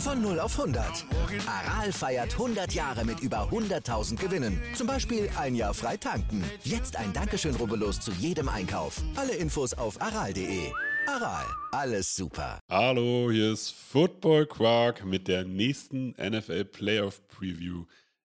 Von 0.00 0.22
0 0.22 0.40
auf 0.40 0.58
100. 0.58 1.04
Aral 1.46 1.92
feiert 1.92 2.32
100 2.32 2.72
Jahre 2.72 3.04
mit 3.04 3.20
über 3.20 3.50
100.000 3.50 4.16
Gewinnen. 4.16 4.58
Zum 4.74 4.86
Beispiel 4.86 5.28
ein 5.36 5.54
Jahr 5.54 5.74
frei 5.74 5.98
tanken. 5.98 6.42
Jetzt 6.64 6.96
ein 6.96 7.12
Dankeschön, 7.12 7.54
rubbellos 7.54 8.00
zu 8.00 8.10
jedem 8.12 8.48
Einkauf. 8.48 9.02
Alle 9.14 9.34
Infos 9.34 9.74
auf 9.74 10.00
aral.de. 10.00 10.72
Aral, 11.06 11.44
alles 11.72 12.16
super. 12.16 12.60
Hallo, 12.70 13.30
hier 13.30 13.52
ist 13.52 13.72
Football 13.72 14.46
Quark 14.46 15.04
mit 15.04 15.28
der 15.28 15.44
nächsten 15.44 16.12
NFL 16.12 16.64
Playoff 16.64 17.20
Preview. 17.28 17.84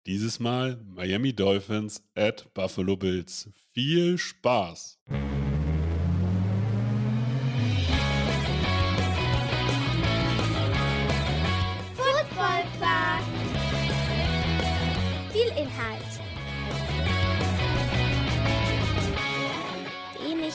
Dieses 0.07 0.41
Mal 0.41 0.79
Miami 0.87 1.35
Dolphins 1.35 2.03
at 2.15 2.53
Buffalo 2.55 2.97
Bills. 2.97 3.51
Viel 3.75 4.17
Spaß! 4.17 4.99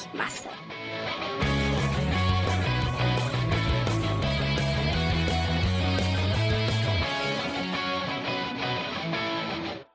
Wenig 0.04 0.14
Masse. 0.14 0.50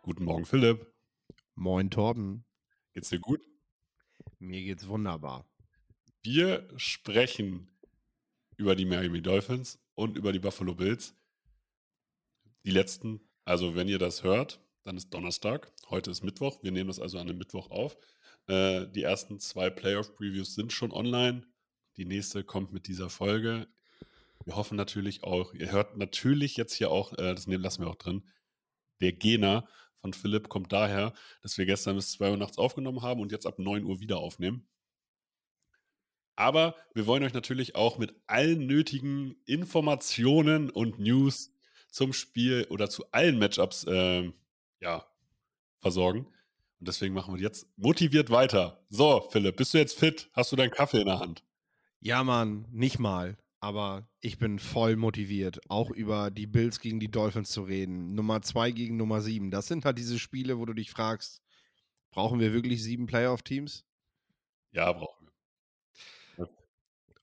Guten 0.02 0.24
Morgen, 0.24 0.46
Philipp. 0.46 0.92
Moin 1.54 1.90
Torben, 1.90 2.44
Geht's 2.94 3.10
dir 3.10 3.20
gut? 3.20 3.40
mir 4.38 4.62
geht's 4.62 4.86
wunderbar. 4.86 5.44
Wir 6.22 6.68
sprechen 6.76 7.68
über 8.56 8.76
die 8.76 8.84
Miami 8.84 9.20
Dolphins 9.20 9.78
und 9.94 10.16
über 10.16 10.32
die 10.32 10.38
Buffalo 10.38 10.74
Bills. 10.74 11.14
Die 12.64 12.70
letzten, 12.70 13.20
also 13.44 13.74
wenn 13.74 13.88
ihr 13.88 13.98
das 13.98 14.22
hört, 14.22 14.60
dann 14.84 14.96
ist 14.96 15.12
Donnerstag. 15.12 15.72
Heute 15.90 16.10
ist 16.10 16.22
Mittwoch. 16.22 16.62
Wir 16.62 16.70
nehmen 16.70 16.88
das 16.88 17.00
also 17.00 17.18
an 17.18 17.28
einem 17.28 17.38
Mittwoch 17.38 17.70
auf. 17.70 17.96
Äh, 18.48 18.86
die 18.88 19.02
ersten 19.02 19.38
zwei 19.38 19.70
Playoff-Previews 19.70 20.54
sind 20.54 20.72
schon 20.72 20.92
online. 20.92 21.46
Die 21.96 22.04
nächste 22.04 22.44
kommt 22.44 22.72
mit 22.72 22.88
dieser 22.88 23.10
Folge. 23.10 23.68
Wir 24.44 24.56
hoffen 24.56 24.76
natürlich 24.76 25.24
auch, 25.24 25.52
ihr 25.52 25.70
hört 25.72 25.96
natürlich 25.96 26.56
jetzt 26.56 26.74
hier 26.74 26.90
auch, 26.90 27.12
äh, 27.12 27.34
das 27.34 27.46
nehmen, 27.46 27.62
lassen 27.62 27.82
wir 27.82 27.90
auch 27.90 27.96
drin, 27.96 28.24
der 29.00 29.12
Gena 29.12 29.68
von 30.00 30.12
Philipp 30.12 30.48
kommt 30.48 30.72
daher, 30.72 31.12
dass 31.42 31.58
wir 31.58 31.66
gestern 31.66 31.96
bis 31.96 32.12
2 32.12 32.30
Uhr 32.30 32.36
nachts 32.36 32.58
aufgenommen 32.58 33.02
haben 33.02 33.20
und 33.20 33.32
jetzt 33.32 33.46
ab 33.46 33.58
9 33.58 33.84
Uhr 33.84 34.00
wieder 34.00 34.18
aufnehmen. 34.18 34.66
Aber 36.36 36.76
wir 36.94 37.06
wollen 37.06 37.24
euch 37.24 37.34
natürlich 37.34 37.74
auch 37.74 37.98
mit 37.98 38.14
allen 38.28 38.66
nötigen 38.66 39.34
Informationen 39.44 40.70
und 40.70 41.00
News 41.00 41.52
zum 41.90 42.12
Spiel 42.12 42.66
oder 42.70 42.88
zu 42.88 43.10
allen 43.10 43.38
Matchups 43.38 43.84
ähm, 43.88 44.34
ja, 44.80 45.04
versorgen. 45.80 46.26
Und 46.78 46.88
deswegen 46.88 47.14
machen 47.14 47.34
wir 47.34 47.42
jetzt 47.42 47.66
motiviert 47.76 48.30
weiter. 48.30 48.84
So, 48.88 49.28
Philipp, 49.30 49.56
bist 49.56 49.74
du 49.74 49.78
jetzt 49.78 49.98
fit? 49.98 50.30
Hast 50.32 50.52
du 50.52 50.56
deinen 50.56 50.70
Kaffee 50.70 51.00
in 51.00 51.06
der 51.06 51.18
Hand? 51.18 51.44
Ja, 52.00 52.22
Mann, 52.22 52.66
nicht 52.70 52.98
mal. 52.98 53.36
Aber 53.60 54.08
ich 54.20 54.38
bin 54.38 54.60
voll 54.60 54.94
motiviert, 54.94 55.58
auch 55.68 55.90
über 55.90 56.30
die 56.30 56.46
Bills 56.46 56.78
gegen 56.78 57.00
die 57.00 57.10
Dolphins 57.10 57.50
zu 57.50 57.62
reden. 57.62 58.14
Nummer 58.14 58.40
2 58.40 58.70
gegen 58.70 58.96
Nummer 58.96 59.20
7. 59.20 59.50
Das 59.50 59.66
sind 59.66 59.84
halt 59.84 59.98
diese 59.98 60.20
Spiele, 60.20 60.58
wo 60.58 60.64
du 60.64 60.74
dich 60.74 60.92
fragst, 60.92 61.42
brauchen 62.12 62.38
wir 62.38 62.52
wirklich 62.52 62.84
sieben 62.84 63.06
Playoff-Teams? 63.06 63.84
Ja, 64.70 64.92
brauchen 64.92 65.26
wir. 66.36 66.48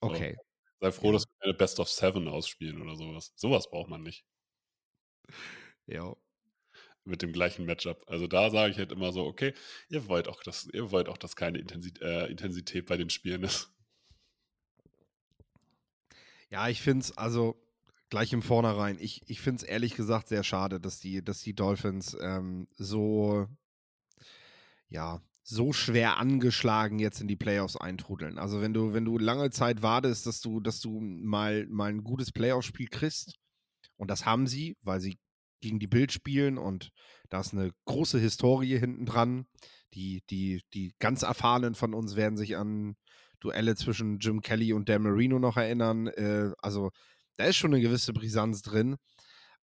Okay. 0.02 0.36
Sei 0.82 0.92
froh, 0.92 1.14
dass 1.14 1.26
wir 1.26 1.46
eine 1.46 1.54
Best 1.54 1.80
of 1.80 1.90
Seven 1.90 2.28
ausspielen 2.28 2.82
oder 2.82 2.96
sowas. 2.98 3.32
Sowas 3.36 3.70
braucht 3.70 3.90
man 3.90 4.04
nicht. 4.04 4.26
Ja. 5.88 6.16
Mit 7.06 7.22
dem 7.22 7.32
gleichen 7.32 7.66
Matchup. 7.66 8.04
Also 8.08 8.28
da 8.28 8.50
sage 8.50 8.72
ich 8.72 8.78
halt 8.78 8.92
immer 8.92 9.12
so, 9.12 9.26
okay, 9.26 9.54
ihr 9.90 10.08
wollt 10.08 10.28
auch, 10.28 10.42
dass, 10.44 10.68
ihr 10.74 10.92
wollt 10.92 11.08
auch, 11.08 11.18
dass 11.18 11.36
keine 11.36 11.60
Intensität, 11.60 12.02
äh, 12.02 12.26
Intensität 12.28 12.86
bei 12.86 12.98
den 12.98 13.10
Spielen 13.10 13.44
ist. 13.44 13.72
Ja, 16.50 16.70
ich 16.70 16.82
finde 16.82 17.04
es, 17.04 17.18
also 17.18 17.62
gleich 18.10 18.34
im 18.34 18.42
Vornherein, 18.42 18.98
ich, 19.00 19.22
ich 19.28 19.42
finde 19.42 19.64
es 19.64 19.68
ehrlich 19.68 19.96
gesagt 19.96 20.28
sehr 20.28 20.44
schade, 20.44 20.80
dass 20.80 21.00
die, 21.00 21.24
dass 21.24 21.42
die 21.42 21.54
Dolphins 21.54 22.16
ähm, 22.20 22.68
so, 22.76 23.48
ja, 24.90 25.22
so 25.44 25.74
schwer 25.74 26.18
angeschlagen 26.18 26.98
jetzt 26.98 27.22
in 27.22 27.28
die 27.28 27.36
Playoffs 27.36 27.76
eintrudeln. 27.78 28.40
Also 28.40 28.62
wenn 28.62 28.74
du, 28.74 28.94
wenn 28.94 29.06
du 29.06 29.20
lange 29.20 29.52
Zeit 29.52 29.84
wartest, 29.84 30.26
dass 30.26 30.42
du, 30.42 30.60
dass 30.60 30.82
du 30.82 31.00
mal, 31.00 31.68
mal 31.68 31.92
ein 31.92 32.04
gutes 32.04 32.32
Playoff-Spiel 32.32 32.88
kriegst, 32.88 33.38
und 33.98 34.10
das 34.10 34.26
haben 34.26 34.48
sie, 34.48 34.76
weil 34.82 35.00
sie 35.00 35.18
gegen 35.66 35.80
die 35.80 35.88
Bild 35.88 36.12
spielen 36.12 36.60
und 36.60 36.92
da 37.30 37.40
ist 37.40 37.54
eine 37.54 37.72
große 37.86 38.20
Historie 38.20 38.78
hinten 38.78 39.08
dran. 39.08 39.48
Die, 39.96 40.22
die, 40.30 40.62
die 40.76 40.94
ganz 41.00 41.24
Erfahrenen 41.24 41.74
von 41.74 41.96
uns 41.96 42.16
werden 42.16 42.38
sich 42.38 42.56
an 42.56 42.96
Duelle 43.40 43.76
zwischen 43.76 44.20
Jim 44.20 44.42
Kelly 44.42 44.74
und 44.74 44.90
Dan 44.90 45.02
Marino 45.02 45.40
noch 45.40 45.58
erinnern. 45.58 46.06
Äh, 46.08 46.52
also 46.60 46.92
da 47.38 47.46
ist 47.46 47.56
schon 47.56 47.74
eine 47.74 47.82
gewisse 47.82 48.14
Brisanz 48.14 48.62
drin, 48.62 48.98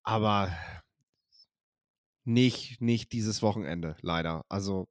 aber 0.03 0.51
nicht, 2.25 2.81
nicht 2.81 3.13
dieses 3.13 3.41
Wochenende, 3.41 3.97
leider. 4.01 4.45
Also 4.49 4.89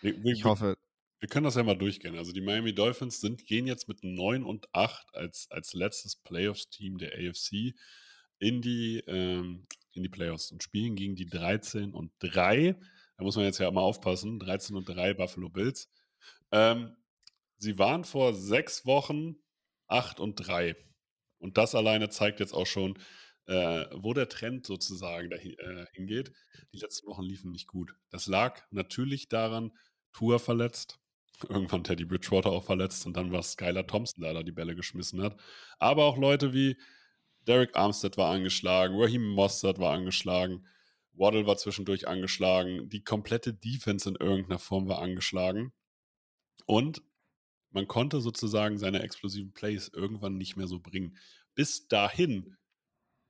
Wir, 0.00 0.22
wir, 0.22 0.32
ich 0.32 0.44
hoffe, 0.44 0.76
wir 1.18 1.28
können 1.28 1.44
das 1.44 1.56
ja 1.56 1.64
mal 1.64 1.76
durchgehen. 1.76 2.16
Also 2.16 2.30
die 2.32 2.40
Miami 2.40 2.72
Dolphins 2.72 3.20
sind, 3.20 3.46
gehen 3.46 3.66
jetzt 3.66 3.88
mit 3.88 4.04
9 4.04 4.44
und 4.44 4.72
8 4.72 5.16
als, 5.16 5.50
als 5.50 5.74
letztes 5.74 6.14
Playoffs-Team 6.14 6.98
der 6.98 7.14
AFC 7.14 7.74
in 8.38 8.60
die, 8.60 9.02
ähm, 9.06 9.66
in 9.92 10.02
die 10.02 10.08
Playoffs 10.08 10.50
und 10.50 10.62
spielen 10.62 10.96
gegen 10.96 11.14
die 11.14 11.26
13 11.26 11.92
und 11.92 12.12
3. 12.20 12.76
Da 13.16 13.24
muss 13.24 13.36
man 13.36 13.44
jetzt 13.44 13.58
ja 13.58 13.70
mal 13.70 13.80
aufpassen. 13.80 14.38
13 14.38 14.76
und 14.76 14.88
3 14.88 15.14
Buffalo 15.14 15.48
Bills. 15.48 15.90
Ähm, 16.50 16.96
sie 17.58 17.78
waren 17.78 18.04
vor 18.04 18.34
sechs 18.34 18.86
Wochen 18.86 19.36
8 19.88 20.20
und 20.20 20.36
3. 20.36 20.76
Und 21.38 21.58
das 21.58 21.74
alleine 21.74 22.08
zeigt 22.08 22.40
jetzt 22.40 22.54
auch 22.54 22.66
schon, 22.66 22.98
äh, 23.46 23.86
wo 23.92 24.14
der 24.14 24.28
Trend 24.28 24.66
sozusagen 24.66 25.30
dahin, 25.30 25.58
äh, 25.58 25.86
hingeht. 25.92 26.32
Die 26.72 26.78
letzten 26.78 27.06
Wochen 27.08 27.24
liefen 27.24 27.50
nicht 27.50 27.66
gut. 27.66 27.94
Das 28.10 28.26
lag 28.26 28.62
natürlich 28.70 29.28
daran, 29.28 29.72
Tour 30.12 30.38
verletzt, 30.38 31.00
irgendwann 31.48 31.84
Teddy 31.84 32.04
Bridgewater 32.04 32.50
auch 32.50 32.64
verletzt 32.64 33.06
und 33.06 33.16
dann 33.16 33.32
war 33.32 33.42
Skylar 33.42 33.86
Thompson 33.86 34.22
leider 34.22 34.44
die 34.44 34.52
Bälle 34.52 34.74
geschmissen 34.74 35.22
hat. 35.22 35.40
Aber 35.78 36.04
auch 36.04 36.16
Leute 36.16 36.52
wie 36.52 36.76
Derek 37.46 37.76
Armstead 37.76 38.16
war 38.16 38.32
angeschlagen, 38.32 39.00
Raheem 39.00 39.26
Mostert 39.28 39.78
war 39.78 39.92
angeschlagen, 39.92 40.66
Waddle 41.14 41.46
war 41.46 41.56
zwischendurch 41.56 42.08
angeschlagen, 42.08 42.88
die 42.88 43.04
komplette 43.04 43.52
Defense 43.52 44.08
in 44.08 44.16
irgendeiner 44.16 44.58
Form 44.58 44.88
war 44.88 45.00
angeschlagen. 45.00 45.72
Und 46.66 47.02
man 47.70 47.88
konnte 47.88 48.20
sozusagen 48.20 48.78
seine 48.78 49.02
explosiven 49.02 49.52
Plays 49.52 49.88
irgendwann 49.88 50.36
nicht 50.36 50.56
mehr 50.56 50.68
so 50.68 50.78
bringen. 50.78 51.16
Bis 51.54 51.88
dahin 51.88 52.56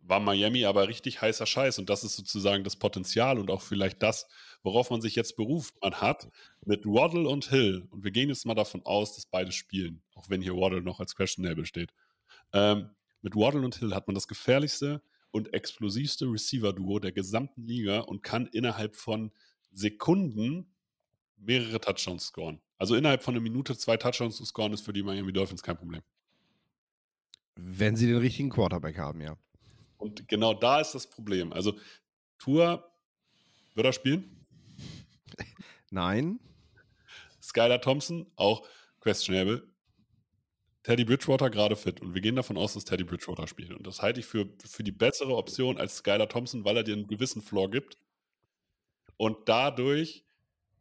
war 0.00 0.20
Miami 0.20 0.64
aber 0.64 0.88
richtig 0.88 1.20
heißer 1.20 1.46
Scheiß 1.46 1.78
und 1.78 1.88
das 1.88 2.02
ist 2.02 2.16
sozusagen 2.16 2.64
das 2.64 2.76
Potenzial 2.76 3.38
und 3.38 3.50
auch 3.50 3.62
vielleicht 3.62 4.02
das, 4.02 4.26
worauf 4.62 4.90
man 4.90 5.00
sich 5.00 5.14
jetzt 5.14 5.36
beruft. 5.36 5.74
Man 5.80 5.94
hat 6.00 6.28
mit 6.64 6.84
Waddle 6.84 7.28
und 7.28 7.50
Hill, 7.50 7.86
und 7.90 8.02
wir 8.02 8.10
gehen 8.10 8.28
jetzt 8.28 8.44
mal 8.44 8.54
davon 8.54 8.84
aus, 8.84 9.14
dass 9.14 9.26
beide 9.26 9.52
spielen, 9.52 10.02
auch 10.14 10.28
wenn 10.28 10.42
hier 10.42 10.56
Waddle 10.56 10.82
noch 10.82 10.98
als 10.98 11.14
Questionable 11.14 11.66
steht. 11.66 11.92
Ähm, 12.52 12.90
mit 13.22 13.34
Waddle 13.34 13.62
und 13.62 13.76
Hill 13.76 13.94
hat 13.94 14.06
man 14.06 14.14
das 14.14 14.28
gefährlichste 14.28 15.02
und 15.30 15.54
explosivste 15.54 16.26
Receiver-Duo 16.26 16.98
der 16.98 17.12
gesamten 17.12 17.64
Liga 17.66 18.00
und 18.00 18.22
kann 18.22 18.46
innerhalb 18.46 18.94
von 18.96 19.32
Sekunden 19.72 20.74
mehrere 21.36 21.80
Touchdowns 21.80 22.26
scoren. 22.26 22.60
Also 22.78 22.94
innerhalb 22.94 23.22
von 23.22 23.34
einer 23.34 23.42
Minute 23.42 23.76
zwei 23.76 23.96
Touchdowns 23.96 24.36
zu 24.36 24.44
scoren, 24.44 24.72
ist 24.72 24.84
für 24.84 24.92
die 24.92 25.02
Miami 25.02 25.32
Dolphins 25.32 25.62
kein 25.62 25.76
Problem. 25.76 26.02
wenn 27.54 27.96
sie 27.96 28.06
den 28.06 28.16
richtigen 28.18 28.50
Quarterback 28.50 28.98
haben, 28.98 29.20
ja. 29.20 29.36
Und 29.98 30.26
genau 30.26 30.54
da 30.54 30.80
ist 30.80 30.92
das 30.92 31.08
Problem. 31.08 31.52
Also 31.52 31.78
Tour 32.38 32.90
wird 33.74 33.86
er 33.86 33.92
spielen. 33.92 34.46
Nein, 35.90 36.40
Skylar 37.42 37.80
Thompson, 37.80 38.30
auch 38.36 38.66
questionable. 39.00 39.68
Teddy 40.82 41.04
Bridgewater 41.04 41.48
gerade 41.48 41.76
fit 41.76 42.00
und 42.00 42.14
wir 42.14 42.20
gehen 42.20 42.34
davon 42.34 42.56
aus, 42.56 42.74
dass 42.74 42.84
Teddy 42.84 43.04
Bridgewater 43.04 43.46
spielt. 43.46 43.72
Und 43.72 43.86
das 43.86 44.02
halte 44.02 44.20
ich 44.20 44.26
für, 44.26 44.48
für 44.64 44.82
die 44.82 44.92
bessere 44.92 45.36
Option 45.36 45.78
als 45.78 45.98
Skylar 45.98 46.28
Thompson, 46.28 46.64
weil 46.64 46.76
er 46.76 46.82
dir 46.82 46.94
einen 46.94 47.06
gewissen 47.06 47.40
Floor 47.40 47.70
gibt. 47.70 47.98
Und 49.16 49.48
dadurch 49.48 50.24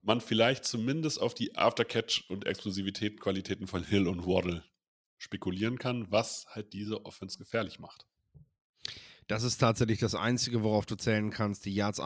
man 0.01 0.21
vielleicht 0.21 0.65
zumindest 0.65 1.21
auf 1.21 1.33
die 1.35 1.55
Aftercatch- 1.55 2.27
und 2.29 2.45
Explosivität-Qualitäten 2.45 3.67
von 3.67 3.83
Hill 3.83 4.07
und 4.07 4.25
Waddle 4.25 4.63
spekulieren 5.19 5.77
kann, 5.77 6.11
was 6.11 6.47
halt 6.49 6.73
diese 6.73 7.05
Offense 7.05 7.37
gefährlich 7.37 7.77
macht. 7.77 8.07
Das 9.27 9.43
ist 9.43 9.59
tatsächlich 9.59 9.99
das 9.99 10.15
Einzige, 10.15 10.63
worauf 10.63 10.87
du 10.87 10.95
zählen 10.95 11.29
kannst. 11.29 11.65
Die 11.65 11.73
Yards, 11.75 12.01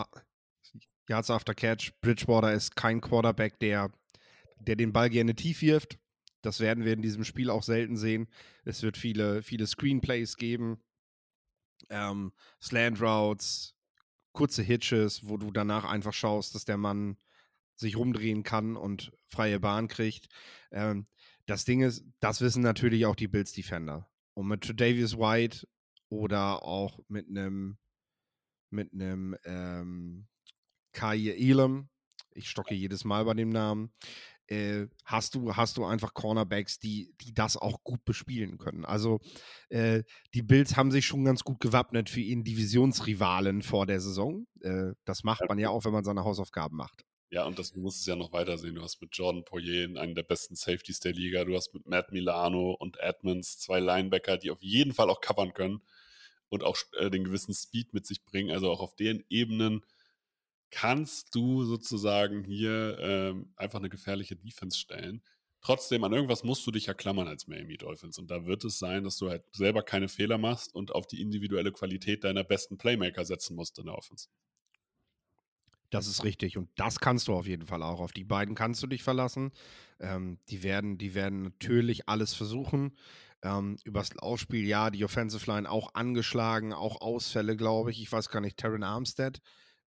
Yards 1.07 1.30
after 1.30 1.56
Catch. 1.56 1.94
Bridgewater 2.01 2.53
ist 2.53 2.75
kein 2.75 3.00
Quarterback, 3.00 3.57
der, 3.59 3.92
der 4.59 4.75
den 4.75 4.92
Ball 4.92 5.09
gerne 5.09 5.36
tief 5.36 5.62
wirft. 5.62 5.97
Das 6.45 6.59
werden 6.59 6.86
wir 6.86 6.94
in 6.94 7.01
diesem 7.01 7.24
Spiel 7.24 7.50
auch 7.50 7.63
selten 7.63 7.97
sehen. 7.97 8.27
Es 8.63 8.83
wird 8.83 8.97
viele, 8.97 9.42
viele 9.42 9.68
Screenplays 9.68 10.38
geben, 10.38 10.80
ähm, 11.89 12.33
Slant 12.62 13.01
Routes, 13.01 13.75
kurze 14.31 14.62
Hitches, 14.62 15.27
wo 15.27 15.38
du 15.38 15.51
danach 15.51 15.86
einfach 15.86 16.13
schaust, 16.13 16.56
dass 16.56 16.65
der 16.65 16.77
Mann 16.77 17.18
sich 17.75 17.97
rumdrehen 17.97 18.44
kann 18.44 18.75
und 18.75 19.12
freie 19.27 19.59
Bahn 19.59 19.88
kriegt. 19.88 20.27
Ähm, 20.71 21.07
das 21.45 21.65
Ding 21.65 21.81
ist, 21.81 22.03
das 22.19 22.42
wissen 22.42 22.63
natürlich 22.63 23.06
auch 23.06 23.15
die 23.15 23.27
Bills 23.27 23.51
Defender. 23.51 24.09
Und 24.33 24.47
mit 24.47 24.62
Tredavious 24.62 25.18
White 25.18 25.68
oder 26.09 26.63
auch 26.63 27.00
mit 27.07 27.27
einem 27.30 27.77
mit 28.71 28.94
einem 28.94 29.38
ähm, 29.45 30.27
Kai 30.92 31.30
Elam, 31.30 31.89
ich 32.31 32.50
stocke 32.50 32.75
jedes 32.75 33.06
Mal 33.06 33.24
bei 33.25 33.33
dem 33.33 33.50
Namen, 33.50 33.92
äh, 34.47 34.88
hast 35.03 35.36
du 35.36 35.56
hast 35.56 35.77
du 35.77 35.86
einfach 35.86 36.13
Cornerbacks, 36.13 36.80
die 36.80 37.13
die 37.21 37.33
das 37.33 37.57
auch 37.57 37.83
gut 37.83 38.03
bespielen 38.06 38.57
können. 38.57 38.86
Also 38.86 39.19
äh, 39.69 40.03
die 40.33 40.42
Bills 40.44 40.75
haben 40.75 40.92
sich 40.92 41.06
schon 41.06 41.25
ganz 41.25 41.44
gut 41.44 41.59
gewappnet 41.59 42.09
für 42.09 42.21
ihren 42.21 42.44
Divisionsrivalen 42.44 43.62
vor 43.62 43.86
der 43.86 44.00
Saison. 44.00 44.47
Äh, 44.62 44.94
das 45.06 45.24
macht 45.24 45.42
man 45.47 45.59
ja 45.59 45.69
auch, 45.69 45.86
wenn 45.86 45.94
man 45.94 46.03
seine 46.03 46.24
Hausaufgaben 46.24 46.77
macht. 46.77 47.06
Ja, 47.31 47.45
und 47.45 47.59
das, 47.59 47.74
du 47.74 47.81
musst 47.81 48.00
es 48.01 48.06
ja 48.06 48.15
noch 48.15 48.31
weitersehen. 48.31 48.75
Du 48.75 48.81
hast 48.81 49.01
mit 49.01 49.15
Jordan 49.15 49.44
Poirier 49.44 50.00
einen 50.00 50.15
der 50.15 50.24
besten 50.24 50.56
Safeties 50.56 51.00
der 51.00 51.13
Liga. 51.13 51.44
Du 51.44 51.56
hast 51.56 51.74
mit 51.74 51.86
Matt 51.88 52.12
Milano 52.12 52.71
und 52.71 52.97
Edmonds 53.00 53.59
zwei 53.59 53.80
Linebacker, 53.80 54.38
die 54.38 54.51
auf 54.51 54.62
jeden 54.62 54.94
Fall 54.94 55.09
auch 55.09 55.21
covern 55.21 55.53
können 55.53 55.81
und 56.50 56.63
auch 56.63 56.77
äh, 56.97 57.09
den 57.09 57.24
gewissen 57.24 57.53
Speed 57.53 57.94
mit 57.94 58.06
sich 58.06 58.24
bringen. 58.24 58.51
Also 58.51 58.71
auch 58.71 58.80
auf 58.80 58.95
den 58.95 59.25
Ebenen 59.30 59.81
kannst 60.75 61.33
du 61.33 61.63
sozusagen 61.63 62.44
hier 62.44 62.98
ähm, 63.00 63.54
einfach 63.56 63.80
eine 63.80 63.88
gefährliche 63.88 64.36
Defense 64.36 64.77
stellen. 64.77 65.22
Trotzdem, 65.62 66.04
an 66.04 66.12
irgendwas 66.12 66.44
musst 66.44 66.68
du 66.68 66.72
dich 66.72 66.88
ja 66.88 66.94
klammern 66.94 67.30
als 67.30 67.48
Miami 67.48 67.77
Dolphins. 67.77 68.19
Und 68.19 68.30
da 68.30 68.45
wird 68.45 68.66
es 68.66 68.77
sein, 68.77 69.06
dass 69.06 69.18
du 69.18 69.30
halt 69.30 69.44
selber 69.56 69.83
keine 69.83 70.10
Fehler 70.10 70.38
machst 70.38 70.75
und 70.75 70.92
auf 70.92 71.07
die 71.07 71.22
individuelle 71.22 71.72
Qualität 71.72 72.25
deiner 72.25 72.44
besten 72.44 72.77
Playmaker 72.77 73.24
setzen 73.24 73.56
musst 73.56 73.80
in 73.80 73.86
der 73.86 73.95
Offense. 73.95 74.27
Das 75.92 76.07
ist 76.07 76.25
richtig. 76.25 76.57
Und 76.57 76.69
das 76.75 77.00
kannst 77.00 77.30
du 77.30 77.33
auf 77.33 77.48
jeden 77.48 77.68
Fall 77.68 77.81
auch. 77.81 78.01
Auf 78.01 78.12
die 78.12 78.25
beiden 78.25 78.54
kannst 78.54 78.83
du 78.83 78.88
dich 78.88 79.01
verlassen. 79.01 79.54
Ähm, 80.01 80.39
die, 80.50 80.62
werden, 80.62 80.98
die 80.98 81.16
werden 81.16 81.42
natürlich 81.42 82.10
alles 82.10 82.33
versuchen. 82.33 82.98
Ähm, 83.44 83.78
übers 83.86 84.13
Laufspiel, 84.13 84.68
ja, 84.68 84.89
die 84.89 85.06
Offensive 85.06 85.50
Line 85.50 85.71
auch 85.71 85.94
angeschlagen, 85.94 86.74
auch 86.74 87.00
Ausfälle, 87.00 87.56
glaube 87.56 87.92
ich. 87.92 88.01
Ich 88.01 88.12
weiß 88.12 88.28
gar 88.28 88.42
nicht, 88.42 88.57
Terran 88.57 88.83
Armstead, 88.83 89.39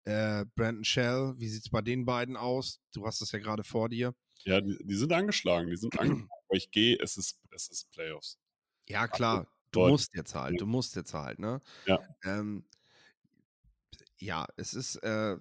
äh, 0.08 0.46
Brandon 0.56 0.86
Shell, 0.86 1.34
wie 1.38 1.50
sieht 1.50 1.64
es 1.64 1.70
bei 1.70 1.82
den 1.82 2.06
beiden 2.06 2.38
aus? 2.38 2.80
Du 2.94 3.06
hast 3.06 3.22
es 3.22 3.32
ja 3.34 3.40
gerade 3.40 3.64
vor 3.64 3.90
dir. 3.90 4.16
Ja, 4.46 4.62
die, 4.62 4.78
die, 4.82 4.96
sind 4.96 5.12
angeschlagen, 5.12 5.70
die 5.70 5.76
sind 5.76 5.94
angeschlagen. 6.00 6.30
Aber 6.48 6.58
ich 6.58 6.72
gehe, 6.72 6.98
es 7.02 7.18
ist, 7.18 7.42
es 7.52 7.68
ist 7.68 7.92
Playoffs. 7.92 8.40
Ja, 8.88 9.08
klar. 9.08 9.48
Du 9.72 9.86
musst 9.86 10.16
jetzt 10.16 10.34
halt, 10.34 10.62
du 10.62 10.66
musst 10.66 10.96
jetzt 10.96 11.14
halt, 11.14 11.40
ne? 11.40 11.62
Ja. 11.86 12.00
Ähm, 12.24 12.66
ja, 14.18 14.48
es 14.56 14.74
ist, 14.74 14.96
äh, 15.04 15.38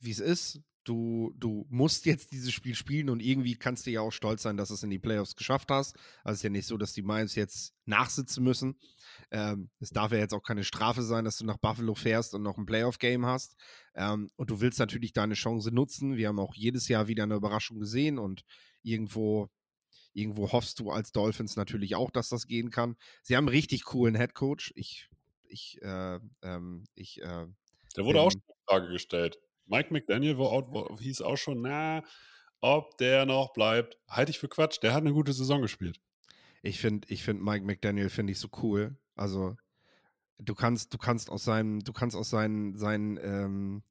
wie 0.00 0.10
es 0.10 0.20
ist. 0.20 0.60
Du, 0.88 1.34
du 1.36 1.66
musst 1.68 2.06
jetzt 2.06 2.32
dieses 2.32 2.50
Spiel 2.50 2.74
spielen 2.74 3.10
und 3.10 3.20
irgendwie 3.20 3.56
kannst 3.56 3.84
du 3.84 3.90
ja 3.90 4.00
auch 4.00 4.10
stolz 4.10 4.42
sein, 4.42 4.56
dass 4.56 4.68
du 4.68 4.74
es 4.74 4.82
in 4.82 4.88
die 4.88 4.98
Playoffs 4.98 5.36
geschafft 5.36 5.70
hast. 5.70 5.94
Also 6.24 6.32
es 6.32 6.38
ist 6.38 6.42
ja 6.44 6.48
nicht 6.48 6.66
so, 6.66 6.78
dass 6.78 6.94
die 6.94 7.02
Miles 7.02 7.34
jetzt 7.34 7.74
nachsitzen 7.84 8.42
müssen. 8.42 8.80
Ähm, 9.30 9.68
es 9.80 9.90
darf 9.90 10.12
ja 10.12 10.18
jetzt 10.18 10.32
auch 10.32 10.42
keine 10.42 10.64
Strafe 10.64 11.02
sein, 11.02 11.26
dass 11.26 11.36
du 11.36 11.44
nach 11.44 11.58
Buffalo 11.58 11.94
fährst 11.94 12.32
und 12.34 12.42
noch 12.42 12.56
ein 12.56 12.64
Playoff-Game 12.64 13.26
hast. 13.26 13.54
Ähm, 13.94 14.30
und 14.36 14.48
du 14.48 14.62
willst 14.62 14.78
natürlich 14.78 15.12
deine 15.12 15.34
Chance 15.34 15.72
nutzen. 15.72 16.16
Wir 16.16 16.28
haben 16.28 16.40
auch 16.40 16.54
jedes 16.54 16.88
Jahr 16.88 17.06
wieder 17.06 17.24
eine 17.24 17.34
Überraschung 17.34 17.80
gesehen 17.80 18.18
und 18.18 18.44
irgendwo, 18.82 19.50
irgendwo 20.14 20.52
hoffst 20.52 20.80
du 20.80 20.90
als 20.90 21.12
Dolphins 21.12 21.56
natürlich 21.56 21.96
auch, 21.96 22.10
dass 22.10 22.30
das 22.30 22.46
gehen 22.46 22.70
kann. 22.70 22.96
Sie 23.22 23.36
haben 23.36 23.44
einen 23.44 23.54
richtig 23.54 23.84
coolen 23.84 24.14
Headcoach. 24.14 24.72
Ich, 24.74 25.10
ich, 25.48 25.82
äh, 25.82 26.18
ähm, 26.40 26.84
ich, 26.94 27.20
äh, 27.20 27.46
Der 27.94 28.04
wurde 28.06 28.22
auch 28.22 28.30
schon 28.30 28.40
eine 28.46 28.56
Frage 28.66 28.90
gestellt. 28.90 29.38
Mike 29.68 29.92
McDaniel 29.92 30.38
wo, 30.38 30.50
wo, 30.70 30.98
hieß 30.98 31.22
auch 31.22 31.36
schon, 31.36 31.62
na, 31.62 32.02
ob 32.60 32.96
der 32.98 33.26
noch 33.26 33.52
bleibt. 33.52 33.96
Halte 34.08 34.30
ich 34.30 34.38
für 34.38 34.48
Quatsch. 34.48 34.78
Der 34.82 34.92
hat 34.92 35.02
eine 35.02 35.12
gute 35.12 35.32
Saison 35.32 35.62
gespielt. 35.62 36.00
Ich 36.62 36.80
finde, 36.80 37.06
ich 37.10 37.22
finde 37.22 37.42
Mike 37.42 37.64
McDaniel 37.64 38.10
finde 38.10 38.32
ich 38.32 38.40
so 38.40 38.48
cool. 38.62 38.96
Also 39.14 39.56
du 40.38 40.54
kannst, 40.54 40.92
du 40.92 40.98
kannst 40.98 41.30
aus 41.30 41.44
seinem, 41.44 41.80
du 41.80 41.92
kannst 41.92 42.16
aus 42.16 42.30
seinen, 42.30 42.76
seinen 42.76 43.18
ähm, 43.22 43.82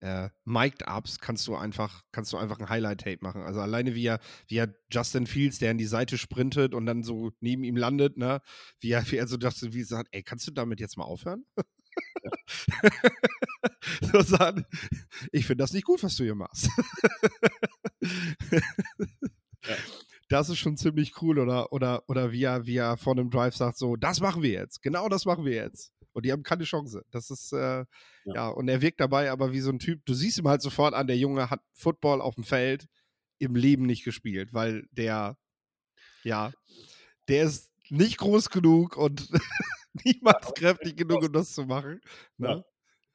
äh, 0.00 0.30
Mic'd 0.44 0.84
Ups 0.88 1.20
kannst 1.20 1.46
du 1.46 1.54
einfach, 1.54 2.02
kannst 2.10 2.32
du 2.32 2.36
einfach 2.36 2.58
ein 2.58 2.68
Highlight-Tape 2.68 3.18
machen. 3.20 3.42
Also 3.42 3.60
alleine 3.60 3.94
wie 3.94 4.06
er, 4.06 4.18
wie 4.48 4.56
er 4.56 4.74
Justin 4.90 5.26
Fields, 5.26 5.58
der 5.58 5.70
in 5.70 5.78
die 5.78 5.86
Seite 5.86 6.18
sprintet 6.18 6.74
und 6.74 6.86
dann 6.86 7.04
so 7.04 7.30
neben 7.40 7.62
ihm 7.64 7.76
landet, 7.76 8.16
ne, 8.16 8.40
wie 8.80 8.90
er, 8.90 9.08
wie 9.10 9.16
er 9.16 9.28
so 9.28 9.36
dachte, 9.36 9.72
wie 9.72 9.84
sagt, 9.84 10.08
ey, 10.12 10.22
kannst 10.22 10.46
du 10.46 10.50
damit 10.50 10.80
jetzt 10.80 10.96
mal 10.96 11.04
aufhören? 11.04 11.44
so 14.12 14.20
sagen, 14.22 14.64
ich 15.30 15.46
finde 15.46 15.62
das 15.62 15.72
nicht 15.72 15.84
gut, 15.84 16.02
was 16.02 16.16
du 16.16 16.24
hier 16.24 16.34
machst. 16.34 16.68
ja. 19.66 19.76
Das 20.28 20.48
ist 20.48 20.58
schon 20.58 20.78
ziemlich 20.78 21.20
cool, 21.20 21.38
oder, 21.38 21.72
oder, 21.72 22.08
oder 22.08 22.32
wie 22.32 22.44
er, 22.44 22.64
wie 22.64 22.76
er 22.76 22.96
vor 22.96 23.12
einem 23.12 23.28
Drive 23.30 23.54
sagt, 23.54 23.76
so, 23.76 23.96
das 23.96 24.20
machen 24.20 24.42
wir 24.42 24.50
jetzt, 24.50 24.82
genau 24.82 25.08
das 25.10 25.26
machen 25.26 25.44
wir 25.44 25.54
jetzt. 25.54 25.92
Und 26.12 26.24
die 26.24 26.32
haben 26.32 26.42
keine 26.42 26.64
Chance. 26.64 27.04
Das 27.10 27.30
ist, 27.30 27.52
äh, 27.52 27.56
ja. 27.78 27.86
ja, 28.24 28.48
und 28.48 28.68
er 28.68 28.80
wirkt 28.80 29.00
dabei 29.00 29.30
aber 29.30 29.52
wie 29.52 29.60
so 29.60 29.70
ein 29.70 29.78
Typ, 29.78 30.04
du 30.04 30.14
siehst 30.14 30.38
ihm 30.38 30.48
halt 30.48 30.62
sofort 30.62 30.94
an, 30.94 31.06
der 31.06 31.18
Junge 31.18 31.50
hat 31.50 31.60
Football 31.74 32.20
auf 32.20 32.34
dem 32.34 32.44
Feld 32.44 32.86
im 33.38 33.54
Leben 33.56 33.86
nicht 33.86 34.04
gespielt, 34.04 34.52
weil 34.52 34.86
der, 34.92 35.36
ja, 36.22 36.52
der 37.28 37.44
ist 37.44 37.70
nicht 37.90 38.18
groß 38.18 38.50
genug 38.50 38.96
und 38.96 39.28
niemals 40.04 40.52
kräftig 40.54 40.96
genug, 40.96 41.22
um 41.22 41.32
das 41.32 41.52
zu 41.52 41.64
machen. 41.64 42.00
Ne? 42.38 42.64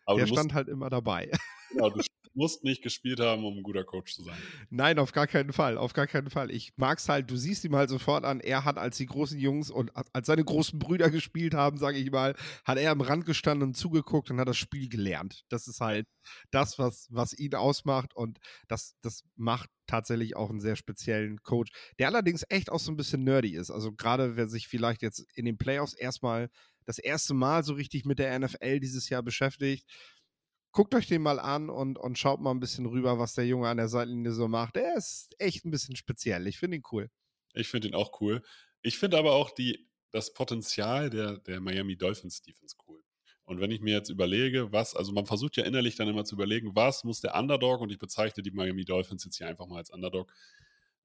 Ja. 0.07 0.15
der 0.15 0.27
stand 0.27 0.53
halt 0.53 0.67
immer 0.67 0.89
dabei. 0.89 1.31
Genau, 1.69 1.89
du 1.89 2.01
musst 2.37 2.63
nicht 2.63 2.83
gespielt 2.83 3.19
haben, 3.19 3.43
um 3.43 3.57
ein 3.57 3.63
guter 3.63 3.83
Coach 3.83 4.13
zu 4.13 4.23
sein. 4.23 4.37
Nein, 4.69 4.99
auf 4.99 5.11
gar 5.11 5.27
keinen 5.27 5.51
Fall. 5.51 5.77
Auf 5.77 5.93
gar 5.93 6.07
keinen 6.07 6.29
Fall. 6.29 6.51
Ich 6.51 6.71
mag 6.77 6.99
es 6.99 7.09
halt, 7.09 7.29
du 7.29 7.35
siehst 7.35 7.65
ihm 7.65 7.75
halt 7.75 7.89
sofort 7.89 8.23
an, 8.23 8.39
er 8.39 8.63
hat, 8.63 8.77
als 8.77 8.97
die 8.97 9.07
großen 9.07 9.39
Jungs 9.39 9.71
und 9.71 9.91
als 10.13 10.27
seine 10.27 10.43
großen 10.43 10.79
Brüder 10.79 11.09
gespielt 11.09 11.53
haben, 11.53 11.77
sage 11.77 11.97
ich 11.97 12.11
mal, 12.11 12.35
hat 12.63 12.77
er 12.77 12.91
am 12.91 13.01
Rand 13.01 13.25
gestanden 13.25 13.69
und 13.69 13.73
zugeguckt 13.75 14.29
und 14.31 14.39
hat 14.39 14.47
das 14.47 14.57
Spiel 14.57 14.87
gelernt. 14.87 15.43
Das 15.49 15.67
ist 15.67 15.81
halt 15.81 16.07
das, 16.51 16.77
was, 16.77 17.07
was 17.09 17.37
ihn 17.37 17.55
ausmacht 17.55 18.15
und 18.15 18.39
das, 18.67 18.95
das 19.01 19.23
macht 19.35 19.69
tatsächlich 19.87 20.35
auch 20.35 20.49
einen 20.49 20.59
sehr 20.59 20.75
speziellen 20.75 21.41
Coach, 21.41 21.71
der 21.97 22.07
allerdings 22.07 22.45
echt 22.49 22.69
auch 22.69 22.79
so 22.79 22.91
ein 22.91 22.97
bisschen 22.97 23.23
nerdy 23.23 23.55
ist. 23.55 23.71
Also 23.71 23.91
gerade 23.91 24.35
wer 24.35 24.47
sich 24.47 24.67
vielleicht 24.67 25.01
jetzt 25.01 25.25
in 25.33 25.45
den 25.45 25.57
Playoffs 25.57 25.93
erstmal 25.93 26.49
das 26.85 26.99
erste 26.99 27.33
Mal 27.33 27.63
so 27.63 27.73
richtig 27.73 28.05
mit 28.05 28.19
der 28.19 28.37
NFL 28.39 28.79
dieses 28.79 29.09
Jahr 29.09 29.21
beschäftigt, 29.21 29.85
guckt 30.71 30.93
euch 30.95 31.07
den 31.07 31.21
mal 31.21 31.39
an 31.39 31.69
und, 31.69 31.97
und 31.97 32.17
schaut 32.17 32.39
mal 32.39 32.51
ein 32.51 32.59
bisschen 32.59 32.85
rüber, 32.85 33.19
was 33.19 33.33
der 33.33 33.47
Junge 33.47 33.67
an 33.67 33.77
der 33.77 33.87
Seitenlinie 33.87 34.31
so 34.31 34.47
macht. 34.47 34.77
Er 34.77 34.95
ist 34.95 35.35
echt 35.39 35.65
ein 35.65 35.71
bisschen 35.71 35.95
speziell. 35.95 36.47
Ich 36.47 36.59
finde 36.59 36.77
ihn 36.77 36.83
cool. 36.91 37.09
Ich 37.53 37.67
finde 37.69 37.87
ihn 37.87 37.95
auch 37.95 38.21
cool. 38.21 38.43
Ich 38.81 38.97
finde 38.97 39.17
aber 39.17 39.33
auch 39.33 39.51
die, 39.51 39.89
das 40.11 40.33
Potenzial 40.33 41.09
der, 41.09 41.39
der 41.39 41.59
Miami 41.59 41.97
Dolphins 41.97 42.41
Defense 42.41 42.75
cool. 42.87 43.03
Und 43.45 43.61
wenn 43.61 43.71
ich 43.71 43.79
mir 43.79 43.93
jetzt 43.93 44.09
überlege, 44.09 44.73
was, 44.73 44.93
also 44.93 45.13
man 45.13 45.25
versucht 45.25 45.55
ja 45.55 45.63
innerlich 45.63 45.95
dann 45.95 46.09
immer 46.09 46.25
zu 46.25 46.35
überlegen, 46.35 46.75
was 46.75 47.05
muss 47.05 47.21
der 47.21 47.33
Underdog, 47.35 47.79
und 47.79 47.91
ich 47.91 47.97
bezeichne 47.97 48.43
die 48.43 48.51
Miami 48.51 48.83
Dolphins 48.83 49.23
jetzt 49.23 49.37
hier 49.37 49.47
einfach 49.47 49.67
mal 49.67 49.77
als 49.77 49.89
Underdog, 49.89 50.33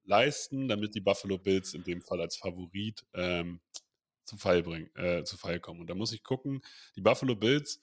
leisten, 0.03 0.67
damit 0.67 0.93
die 0.93 0.99
Buffalo 0.99 1.37
Bills 1.37 1.73
in 1.73 1.83
dem 1.83 2.01
Fall 2.01 2.19
als 2.19 2.35
Favorit 2.35 3.05
ähm, 3.13 3.61
zu 4.25 4.37
Fall 4.37 4.61
bringen, 4.61 4.93
äh, 4.95 5.23
zu 5.23 5.37
Fall 5.37 5.61
kommen. 5.61 5.79
Und 5.79 5.89
da 5.89 5.95
muss 5.95 6.11
ich 6.11 6.21
gucken, 6.21 6.61
die 6.97 7.01
Buffalo 7.01 7.35
Bills 7.35 7.81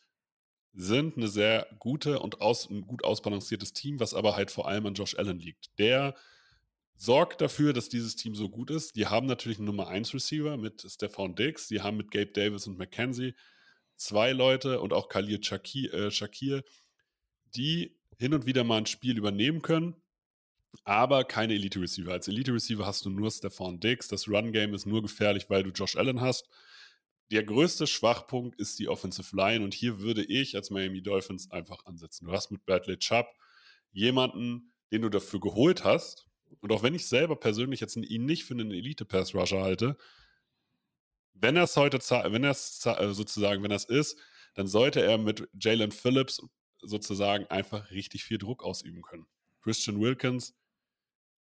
sind 0.73 1.17
eine 1.17 1.29
sehr 1.29 1.67
gute 1.79 2.21
und 2.21 2.41
aus, 2.41 2.69
ein 2.71 2.87
gut 2.87 3.05
ausbalanciertes 3.05 3.73
Team, 3.73 4.01
was 4.01 4.15
aber 4.15 4.37
halt 4.37 4.51
vor 4.51 4.69
allem 4.69 4.87
an 4.87 4.95
Josh 4.95 5.17
Allen 5.17 5.39
liegt. 5.39 5.79
Der 5.79 6.15
sorgt 6.97 7.41
dafür, 7.41 7.73
dass 7.73 7.89
dieses 7.89 8.15
Team 8.17 8.35
so 8.35 8.49
gut 8.49 8.71
ist. 8.71 8.95
Die 8.95 9.07
haben 9.07 9.27
natürlich 9.27 9.59
einen 9.59 9.67
Nummer 9.67 9.89
1 9.89 10.15
Receiver 10.15 10.57
mit 10.57 10.85
Stefan 10.87 11.35
Diggs, 11.35 11.67
die 11.69 11.81
haben 11.81 11.97
mit 11.97 12.11
Gabe 12.11 12.33
Davis 12.33 12.67
und 12.67 12.79
McKenzie 12.79 13.35
zwei 13.97 14.33
Leute 14.33 14.81
und 14.81 14.93
auch 14.93 15.09
Khalil 15.09 15.43
Shakir, 15.43 15.93
äh, 15.93 16.11
Shakir, 16.11 16.63
die 17.55 17.99
hin 18.19 18.35
und 18.35 18.47
wieder 18.47 18.65
mal 18.65 18.79
ein 18.79 18.87
Spiel 18.87 19.17
übernehmen 19.19 19.63
können. 19.63 19.97
aber 20.85 21.25
keine 21.25 21.55
Elite-Receiver. 21.55 22.13
Als 22.13 22.29
Elite-Receiver 22.29 22.87
hast 22.87 23.05
du 23.05 23.11
nur 23.11 23.31
Stefan 23.31 23.81
Diggs. 23.81 24.09
Das 24.09 24.29
Run-Game 24.29 24.75
ist 24.75 24.87
nur 24.87 25.03
gefährlich, 25.03 25.51
weil 25.51 25.65
du 25.65 25.71
Josh 25.71 25.97
Allen 25.97 26.21
hast. 26.21 26.49
Der 27.31 27.45
größte 27.45 27.87
Schwachpunkt 27.87 28.59
ist 28.61 28.79
die 28.81 28.89
Offensive 28.89 29.37
Line 29.37 29.65
und 29.65 29.73
hier 29.73 30.01
würde 30.01 30.25
ich 30.25 30.57
als 30.57 30.71
Miami 30.71 31.01
Dolphins 31.01 31.51
einfach 31.51 31.85
ansetzen. 31.87 32.27
Du 32.27 32.33
hast 32.33 32.51
mit 32.51 32.65
Bradley 32.67 32.99
Chubb 32.99 33.27
jemanden, 33.93 34.73
den 34.91 35.03
du 35.03 35.09
dafür 35.09 35.39
geholt 35.39 35.85
hast. 35.85 36.27
Und 36.61 36.73
auch 36.73 36.83
wenn 36.83 36.95
ich 36.95 37.07
selber 37.07 37.37
persönlich 37.37 37.79
jetzt 37.79 37.97
ihn 37.97 38.25
nicht 38.25 38.45
für 38.45 38.55
einen 38.55 38.73
Elite-Pass-Rusher 38.73 39.63
halte, 39.63 39.97
wenn 41.35 41.57
er 41.57 41.65
es 41.65 41.77
heute, 41.77 41.99
wenn 42.33 42.43
er 42.43 42.51
es 42.51 42.85
äh, 42.85 43.15
sozusagen, 43.15 43.63
wenn 43.63 43.71
es 43.71 43.85
ist, 43.85 44.19
dann 44.55 44.67
sollte 44.67 45.01
er 45.01 45.17
mit 45.17 45.49
Jalen 45.59 45.93
Phillips 45.93 46.43
sozusagen 46.83 47.47
einfach 47.47 47.91
richtig 47.93 48.25
viel 48.25 48.39
Druck 48.39 48.65
ausüben 48.65 49.03
können. 49.03 49.27
Christian 49.63 50.01
Wilkins 50.01 50.57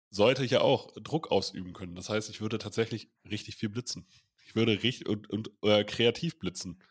sollte 0.09 0.43
ja 0.45 0.61
auch 0.61 0.91
Druck 1.01 1.31
ausüben 1.31 1.73
können. 1.73 1.95
Das 1.95 2.09
heißt, 2.09 2.29
ich 2.29 2.41
würde 2.41 2.57
tatsächlich 2.57 3.09
richtig 3.29 3.57
viel 3.57 3.69
blitzen. 3.69 4.07
Ich 4.47 4.55
würde 4.55 4.81
richtig 4.81 5.07
und, 5.09 5.29
und 5.29 5.51
äh, 5.61 5.83
kreativ 5.83 6.39
blitzen. 6.39 6.81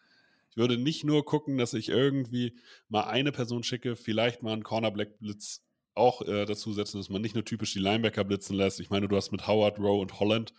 Ich 0.50 0.56
würde 0.58 0.76
nicht 0.76 1.04
nur 1.04 1.24
gucken, 1.24 1.56
dass 1.56 1.74
ich 1.74 1.88
irgendwie 1.88 2.58
mal 2.88 3.04
eine 3.04 3.32
Person 3.32 3.62
schicke, 3.62 3.96
vielleicht 3.96 4.42
mal 4.42 4.52
einen 4.52 4.62
Cornerback-Blitz 4.62 5.62
auch 5.94 6.20
äh, 6.22 6.44
dazu 6.44 6.74
setzen, 6.74 6.98
dass 6.98 7.08
man 7.08 7.22
nicht 7.22 7.34
nur 7.34 7.44
typisch 7.44 7.72
die 7.72 7.78
Linebacker 7.78 8.24
blitzen 8.24 8.56
lässt. 8.56 8.78
Ich 8.80 8.90
meine, 8.90 9.08
du 9.08 9.16
hast 9.16 9.32
mit 9.32 9.46
Howard, 9.46 9.78
Rowe 9.78 10.00
und 10.00 10.20
Holland, 10.20 10.52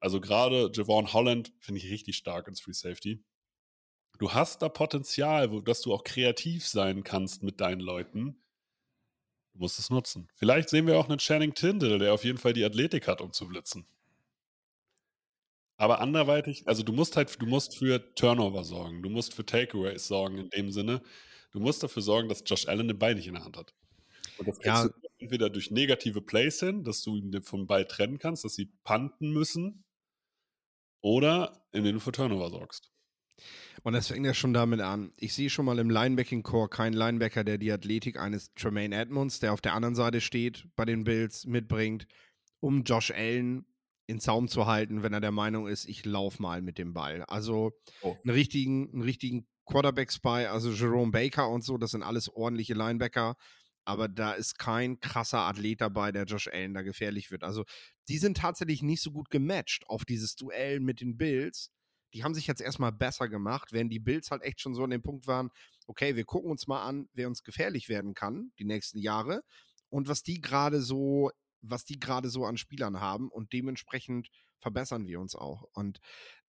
also 0.00 0.20
gerade 0.20 0.70
Javon 0.74 1.12
Holland 1.12 1.52
finde 1.60 1.78
ich 1.78 1.90
richtig 1.90 2.16
stark 2.16 2.48
ins 2.48 2.60
Free 2.60 2.72
Safety. 2.72 3.22
Du 4.18 4.32
hast 4.32 4.62
da 4.62 4.68
Potenzial, 4.68 5.52
wo, 5.52 5.60
dass 5.60 5.82
du 5.82 5.94
auch 5.94 6.02
kreativ 6.02 6.66
sein 6.66 7.04
kannst 7.04 7.42
mit 7.42 7.60
deinen 7.60 7.80
Leuten. 7.80 8.42
Du 9.52 9.60
musst 9.60 9.78
es 9.78 9.90
nutzen. 9.90 10.28
Vielleicht 10.34 10.70
sehen 10.70 10.86
wir 10.86 10.98
auch 10.98 11.08
einen 11.08 11.18
Channing 11.18 11.54
Tindall, 11.54 11.98
der 11.98 12.14
auf 12.14 12.24
jeden 12.24 12.38
Fall 12.38 12.52
die 12.52 12.64
Athletik 12.64 13.06
hat, 13.06 13.20
um 13.20 13.32
zu 13.32 13.46
blitzen. 13.46 13.86
Aber 15.80 16.02
anderweitig, 16.02 16.68
also 16.68 16.82
du 16.82 16.92
musst 16.92 17.16
halt, 17.16 17.40
du 17.40 17.46
musst 17.46 17.78
für 17.78 18.14
Turnover 18.14 18.64
sorgen, 18.64 19.02
du 19.02 19.08
musst 19.08 19.32
für 19.32 19.46
Takeaways 19.46 20.08
sorgen 20.08 20.36
in 20.36 20.50
dem 20.50 20.70
Sinne. 20.70 21.00
Du 21.52 21.58
musst 21.58 21.82
dafür 21.82 22.02
sorgen, 22.02 22.28
dass 22.28 22.42
Josh 22.44 22.68
Allen 22.68 22.86
den 22.86 22.98
Ball 22.98 23.14
nicht 23.14 23.26
in 23.26 23.32
der 23.32 23.44
Hand 23.44 23.56
hat. 23.56 23.72
Und 24.36 24.46
das 24.46 24.58
kriegst 24.58 24.84
ja. 24.84 24.88
du 24.88 25.08
entweder 25.16 25.48
durch 25.48 25.70
negative 25.70 26.20
Plays 26.20 26.60
hin, 26.60 26.84
dass 26.84 27.00
du 27.00 27.16
ihn 27.16 27.42
vom 27.42 27.66
Ball 27.66 27.86
trennen 27.86 28.18
kannst, 28.18 28.44
dass 28.44 28.56
sie 28.56 28.66
panten 28.84 29.32
müssen, 29.32 29.82
oder 31.00 31.64
indem 31.72 31.94
du 31.94 32.00
für 32.00 32.12
Turnover 32.12 32.50
sorgst. 32.50 32.92
Und 33.82 33.94
das 33.94 34.08
fängt 34.08 34.26
ja 34.26 34.34
schon 34.34 34.52
damit 34.52 34.82
an. 34.82 35.14
Ich 35.16 35.32
sehe 35.32 35.48
schon 35.48 35.64
mal 35.64 35.78
im 35.78 35.88
Linebacking-Core 35.88 36.68
keinen 36.68 36.92
Linebacker, 36.92 37.42
der 37.42 37.56
die 37.56 37.72
Athletik 37.72 38.20
eines 38.20 38.52
Tremaine 38.52 38.94
Edmonds, 38.94 39.40
der 39.40 39.54
auf 39.54 39.62
der 39.62 39.72
anderen 39.72 39.94
Seite 39.94 40.20
steht, 40.20 40.66
bei 40.76 40.84
den 40.84 41.04
Bills 41.04 41.46
mitbringt, 41.46 42.06
um 42.60 42.82
Josh 42.82 43.12
Allen 43.12 43.64
in 44.10 44.20
Zaum 44.20 44.48
zu 44.48 44.66
halten, 44.66 45.02
wenn 45.02 45.12
er 45.12 45.20
der 45.20 45.32
Meinung 45.32 45.66
ist, 45.66 45.88
ich 45.88 46.04
laufe 46.04 46.42
mal 46.42 46.62
mit 46.62 46.78
dem 46.78 46.92
Ball. 46.92 47.24
Also 47.24 47.72
oh. 48.02 48.16
einen 48.24 48.34
richtigen, 48.34 48.92
einen 48.92 49.02
richtigen 49.02 49.46
Quarterback-Spy, 49.66 50.46
also 50.46 50.70
Jerome 50.70 51.12
Baker 51.12 51.48
und 51.48 51.64
so, 51.64 51.78
das 51.78 51.92
sind 51.92 52.02
alles 52.02 52.28
ordentliche 52.28 52.74
Linebacker. 52.74 53.36
Aber 53.84 54.08
da 54.08 54.32
ist 54.32 54.58
kein 54.58 55.00
krasser 55.00 55.40
Athlet 55.40 55.80
dabei, 55.80 56.12
der 56.12 56.24
Josh 56.24 56.48
Allen 56.48 56.74
da 56.74 56.82
gefährlich 56.82 57.30
wird. 57.30 57.42
Also, 57.42 57.64
die 58.08 58.18
sind 58.18 58.36
tatsächlich 58.36 58.82
nicht 58.82 59.02
so 59.02 59.10
gut 59.10 59.30
gematcht 59.30 59.84
auf 59.88 60.04
dieses 60.04 60.36
Duell 60.36 60.80
mit 60.80 61.00
den 61.00 61.16
Bills 61.16 61.70
die 62.12 62.24
haben 62.24 62.34
sich 62.34 62.46
jetzt 62.46 62.60
erstmal 62.60 62.92
besser 62.92 63.28
gemacht, 63.28 63.72
während 63.72 63.92
die 63.92 63.98
Bills 63.98 64.30
halt 64.30 64.42
echt 64.42 64.60
schon 64.60 64.74
so 64.74 64.84
an 64.84 64.90
dem 64.90 65.02
Punkt 65.02 65.26
waren, 65.26 65.50
okay, 65.86 66.16
wir 66.16 66.24
gucken 66.24 66.50
uns 66.50 66.66
mal 66.66 66.82
an, 66.82 67.08
wer 67.12 67.28
uns 67.28 67.42
gefährlich 67.42 67.88
werden 67.88 68.14
kann 68.14 68.52
die 68.58 68.64
nächsten 68.64 68.98
Jahre 68.98 69.42
und 69.88 70.08
was 70.08 70.22
die 70.22 70.40
gerade 70.40 70.80
so, 70.80 71.30
was 71.62 71.84
die 71.84 71.98
gerade 71.98 72.30
so 72.30 72.44
an 72.44 72.56
Spielern 72.56 73.00
haben 73.00 73.30
und 73.30 73.52
dementsprechend 73.52 74.28
verbessern 74.60 75.06
wir 75.06 75.20
uns 75.20 75.34
auch. 75.34 75.64
Und 75.72 76.00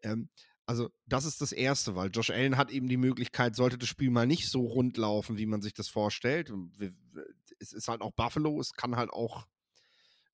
ähm, 0.02 0.30
also 0.66 0.90
das 1.06 1.26
ist 1.26 1.42
das 1.42 1.52
Erste, 1.52 1.96
weil 1.96 2.10
Josh 2.12 2.30
Allen 2.30 2.58
hat 2.58 2.72
eben 2.72 2.88
die 2.88 2.98
Möglichkeit, 2.98 3.56
sollte 3.56 3.78
das 3.78 3.90
Spiel 3.90 4.10
mal 4.10 4.28
nicht 4.28 4.50
so 4.50 4.62
rund 4.62 4.98
laufen, 4.98 5.38
wie 5.38 5.46
man 5.46 5.62
sich 5.62 5.74
das 5.74 5.90
vorstellt. 5.90 6.52
Es 7.60 7.74
ist 7.74 7.88
halt 7.88 8.02
auch 8.02 8.12
Buffalo, 8.12 8.60
es 8.60 8.74
kann 8.74 8.96
halt 8.96 9.12
auch 9.12 9.46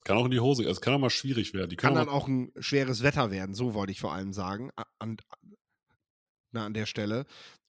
kann 0.03 0.17
auch 0.17 0.25
in 0.25 0.31
die 0.31 0.39
Hose, 0.39 0.63
es 0.63 0.79
kann 0.79 0.93
auch 0.93 0.99
mal 0.99 1.09
schwierig 1.09 1.53
werden. 1.53 1.69
Die 1.69 1.75
kann 1.75 1.93
dann 1.93 2.07
auch 2.07 2.29
ein 2.29 2.53
schweres 2.59 3.03
Wetter 3.03 3.29
werden, 3.29 3.53
so 3.53 3.73
wollte 3.73 3.91
ich 3.91 3.99
vor 3.99 4.13
allem 4.13 4.31
sagen, 4.31 4.71
an, 4.99 5.17
na, 6.51 6.65
an 6.65 6.73
der 6.73 6.85
Stelle. 6.85 7.25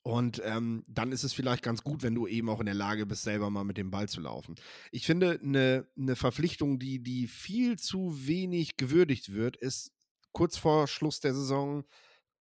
Und 0.09 0.41
ähm, 0.43 0.85
dann 0.88 1.12
ist 1.12 1.23
es 1.23 1.35
vielleicht 1.35 1.62
ganz 1.62 1.83
gut, 1.83 2.03
wenn 2.03 2.15
du 2.15 2.27
eben 2.27 2.49
auch 2.49 2.61
in 2.61 2.65
der 2.65 2.75
Lage 2.75 3.05
bist, 3.05 3.25
selber 3.25 3.50
mal 3.50 3.65
mit 3.65 3.77
dem 3.77 3.91
Ball 3.91 4.09
zu 4.09 4.23
laufen. 4.23 4.55
Ich 4.91 5.05
finde, 5.05 5.38
eine 5.43 5.87
ne 5.97 6.17
Verpflichtung, 6.17 6.79
die, 6.79 7.03
die 7.03 7.27
viel 7.27 7.79
zu 7.79 8.27
wenig 8.27 8.79
gewürdigt 8.79 9.35
wird, 9.35 9.59
ist 9.59 9.93
kurz 10.33 10.57
vor 10.57 10.87
Schluss 10.87 11.21
der 11.21 11.35
Saison 11.35 11.85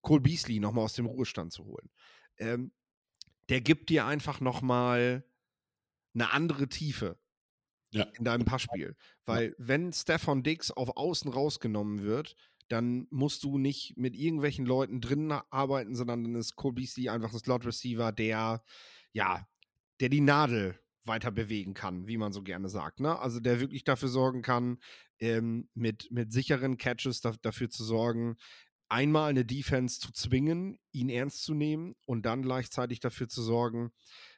Cole 0.02 0.22
Beasley 0.22 0.62
nochmal 0.62 0.86
aus 0.86 0.94
dem 0.94 1.08
Ruhestand 1.08 1.52
zu 1.52 1.66
holen. 1.66 1.90
Ähm, 2.38 2.72
der 3.50 3.60
gibt 3.60 3.90
dir 3.90 4.06
einfach 4.06 4.40
nochmal 4.40 5.26
eine 6.14 6.32
andere 6.32 6.70
Tiefe 6.70 7.20
ja. 7.92 8.04
in 8.18 8.24
deinem 8.24 8.46
Passspiel. 8.46 8.96
Weil 9.26 9.54
wenn 9.58 9.92
Stefan 9.92 10.42
Dix 10.42 10.72
auf 10.72 10.96
Außen 10.96 11.30
rausgenommen 11.30 12.02
wird, 12.02 12.38
dann 12.68 13.08
musst 13.10 13.44
du 13.44 13.58
nicht 13.58 13.98
mit 13.98 14.16
irgendwelchen 14.16 14.66
Leuten 14.66 15.02
drinnen 15.02 15.32
arbeiten, 15.32 15.96
sondern 15.96 16.24
dann 16.24 16.36
ist 16.36 16.56
Cole 16.56 16.74
Beasley 16.74 17.10
einfach 17.10 17.34
ein 17.34 17.40
Slot-Receiver, 17.40 18.12
der, 18.12 18.64
ja, 19.14 19.48
der 20.00 20.10
die 20.10 20.22
Nadel 20.22 20.80
weiter 21.06 21.32
bewegen 21.32 21.74
kann, 21.74 22.08
wie 22.08 22.18
man 22.18 22.34
so 22.34 22.44
gerne 22.44 22.70
sagt. 22.70 23.00
Ne? 23.00 23.18
Also 23.18 23.40
der 23.40 23.60
wirklich 23.60 23.84
dafür 23.84 24.10
sorgen 24.10 24.42
kann, 24.42 24.80
ähm, 25.20 25.70
mit, 25.74 26.12
mit 26.12 26.32
sicheren 26.32 26.78
Catches 26.78 27.22
da, 27.22 27.34
dafür 27.42 27.70
zu 27.70 27.84
sorgen, 27.84 28.38
einmal 28.90 29.30
eine 29.30 29.46
Defense 29.46 30.00
zu 30.00 30.12
zwingen, 30.12 30.80
ihn 30.92 31.10
ernst 31.10 31.44
zu 31.44 31.54
nehmen 31.54 31.96
und 32.06 32.26
dann 32.26 32.42
gleichzeitig 32.42 33.00
dafür 33.00 33.28
zu 33.28 33.42
sorgen, 33.42 33.92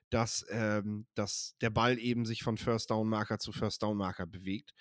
dass, 0.10 0.46
ähm, 0.50 1.08
dass 1.14 1.56
der 1.62 1.70
Ball 1.70 2.00
eben 2.00 2.26
sich 2.26 2.44
von 2.44 2.58
First 2.58 2.90
Down 2.90 3.10
Marker 3.10 3.40
zu 3.40 3.52
First 3.52 3.84
Down 3.84 3.98
Marker 3.98 4.26
bewegt. 4.26 4.74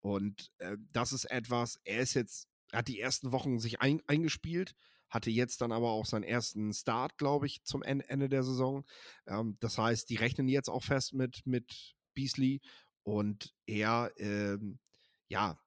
Und 0.00 0.52
äh, 0.58 0.76
das 0.92 1.12
ist 1.12 1.24
etwas, 1.24 1.80
er 1.84 2.00
ist 2.00 2.14
jetzt, 2.14 2.48
hat 2.72 2.88
die 2.88 3.00
ersten 3.00 3.32
Wochen 3.32 3.58
sich 3.58 3.80
ein, 3.80 4.02
eingespielt, 4.06 4.74
hatte 5.08 5.30
jetzt 5.30 5.60
dann 5.60 5.72
aber 5.72 5.90
auch 5.90 6.06
seinen 6.06 6.24
ersten 6.24 6.72
Start, 6.72 7.18
glaube 7.18 7.46
ich, 7.46 7.62
zum 7.64 7.82
Ende 7.82 8.28
der 8.28 8.42
Saison. 8.42 8.84
Ähm, 9.26 9.56
das 9.60 9.78
heißt, 9.78 10.10
die 10.10 10.16
rechnen 10.16 10.48
jetzt 10.48 10.68
auch 10.68 10.82
fest 10.84 11.14
mit, 11.14 11.46
mit 11.46 11.94
Beasley 12.14 12.60
und 13.02 13.54
er, 13.66 14.12
ähm, 14.16 14.78
ja, 15.28 15.58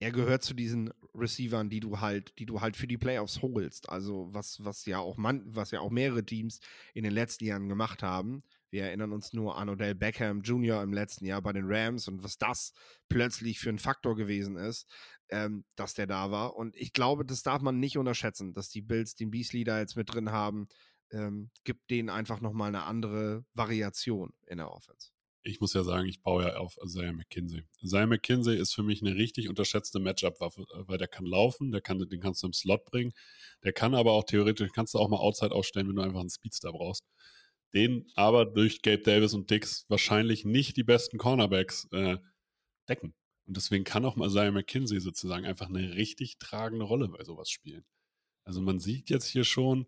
er 0.00 0.12
gehört 0.12 0.42
zu 0.42 0.52
diesen 0.52 0.92
Receivern, 1.14 1.70
die 1.70 1.80
du 1.80 2.00
halt, 2.00 2.38
die 2.38 2.46
du 2.46 2.60
halt 2.60 2.76
für 2.76 2.86
die 2.86 2.98
Playoffs 2.98 3.40
holst. 3.40 3.88
Also 3.88 4.28
was, 4.32 4.62
was 4.62 4.84
ja 4.84 4.98
auch 4.98 5.16
man, 5.16 5.42
was 5.46 5.70
ja 5.70 5.80
auch 5.80 5.90
mehrere 5.90 6.24
Teams 6.24 6.60
in 6.92 7.04
den 7.04 7.12
letzten 7.12 7.44
Jahren 7.44 7.68
gemacht 7.68 8.02
haben. 8.02 8.42
Wir 8.74 8.86
erinnern 8.86 9.12
uns 9.12 9.32
nur 9.32 9.56
an 9.56 9.68
Odell 9.68 9.94
Beckham 9.94 10.42
Jr. 10.42 10.82
im 10.82 10.92
letzten 10.92 11.26
Jahr 11.26 11.40
bei 11.40 11.52
den 11.52 11.66
Rams 11.68 12.08
und 12.08 12.24
was 12.24 12.38
das 12.38 12.72
plötzlich 13.08 13.60
für 13.60 13.68
ein 13.68 13.78
Faktor 13.78 14.16
gewesen 14.16 14.56
ist, 14.56 14.88
ähm, 15.28 15.64
dass 15.76 15.94
der 15.94 16.08
da 16.08 16.32
war. 16.32 16.56
Und 16.56 16.74
ich 16.74 16.92
glaube, 16.92 17.24
das 17.24 17.44
darf 17.44 17.62
man 17.62 17.78
nicht 17.78 17.98
unterschätzen, 17.98 18.52
dass 18.52 18.70
die 18.70 18.82
Bills 18.82 19.14
den 19.14 19.30
Beasley 19.30 19.62
da 19.62 19.78
jetzt 19.78 19.94
mit 19.94 20.12
drin 20.12 20.32
haben. 20.32 20.66
Ähm, 21.12 21.52
gibt 21.62 21.88
denen 21.88 22.10
einfach 22.10 22.40
nochmal 22.40 22.66
eine 22.66 22.82
andere 22.82 23.44
Variation 23.54 24.32
in 24.44 24.58
der 24.58 24.72
Offense 24.72 25.12
ich 25.46 25.60
muss 25.60 25.74
ja 25.74 25.84
sagen, 25.84 26.08
ich 26.08 26.22
baue 26.22 26.44
ja 26.44 26.56
auf 26.56 26.78
Isaiah 26.82 27.12
McKinsey. 27.12 27.64
Isaiah 27.82 28.06
McKinsey 28.06 28.56
ist 28.56 28.72
für 28.72 28.82
mich 28.82 29.02
eine 29.02 29.14
richtig 29.14 29.50
unterschätzte 29.50 30.00
Matchup-Waffe, 30.00 30.62
äh, 30.62 30.88
weil 30.88 30.96
der 30.96 31.06
kann 31.06 31.26
laufen, 31.26 31.70
der 31.70 31.82
kann, 31.82 31.98
den 31.98 32.20
kannst 32.20 32.42
du 32.42 32.46
im 32.46 32.54
Slot 32.54 32.86
bringen, 32.86 33.12
der 33.62 33.74
kann 33.74 33.94
aber 33.94 34.12
auch 34.12 34.24
theoretisch, 34.24 34.70
kannst 34.72 34.94
du 34.94 34.98
auch 34.98 35.08
mal 35.08 35.18
Outside 35.18 35.54
aufstellen, 35.54 35.86
wenn 35.88 35.96
du 35.96 36.02
einfach 36.02 36.20
einen 36.20 36.30
Speedster 36.30 36.72
brauchst. 36.72 37.04
Den 37.74 38.06
aber 38.14 38.46
durch 38.46 38.82
Gabe 38.82 39.02
Davis 39.02 39.34
und 39.34 39.50
Dix 39.50 39.84
wahrscheinlich 39.88 40.44
nicht 40.44 40.76
die 40.76 40.84
besten 40.84 41.18
Cornerbacks 41.18 41.88
äh, 41.92 42.18
decken. 42.88 43.14
Und 43.46 43.56
deswegen 43.56 43.84
kann 43.84 44.04
auch 44.04 44.16
mal 44.16 44.28
Isaiah 44.28 44.52
McKinsey 44.52 45.00
sozusagen 45.00 45.44
einfach 45.44 45.68
eine 45.68 45.94
richtig 45.94 46.38
tragende 46.38 46.84
Rolle 46.84 47.08
bei 47.08 47.24
sowas 47.24 47.50
spielen. 47.50 47.84
Also 48.44 48.60
man 48.60 48.78
sieht 48.78 49.10
jetzt 49.10 49.26
hier 49.26 49.44
schon, 49.44 49.86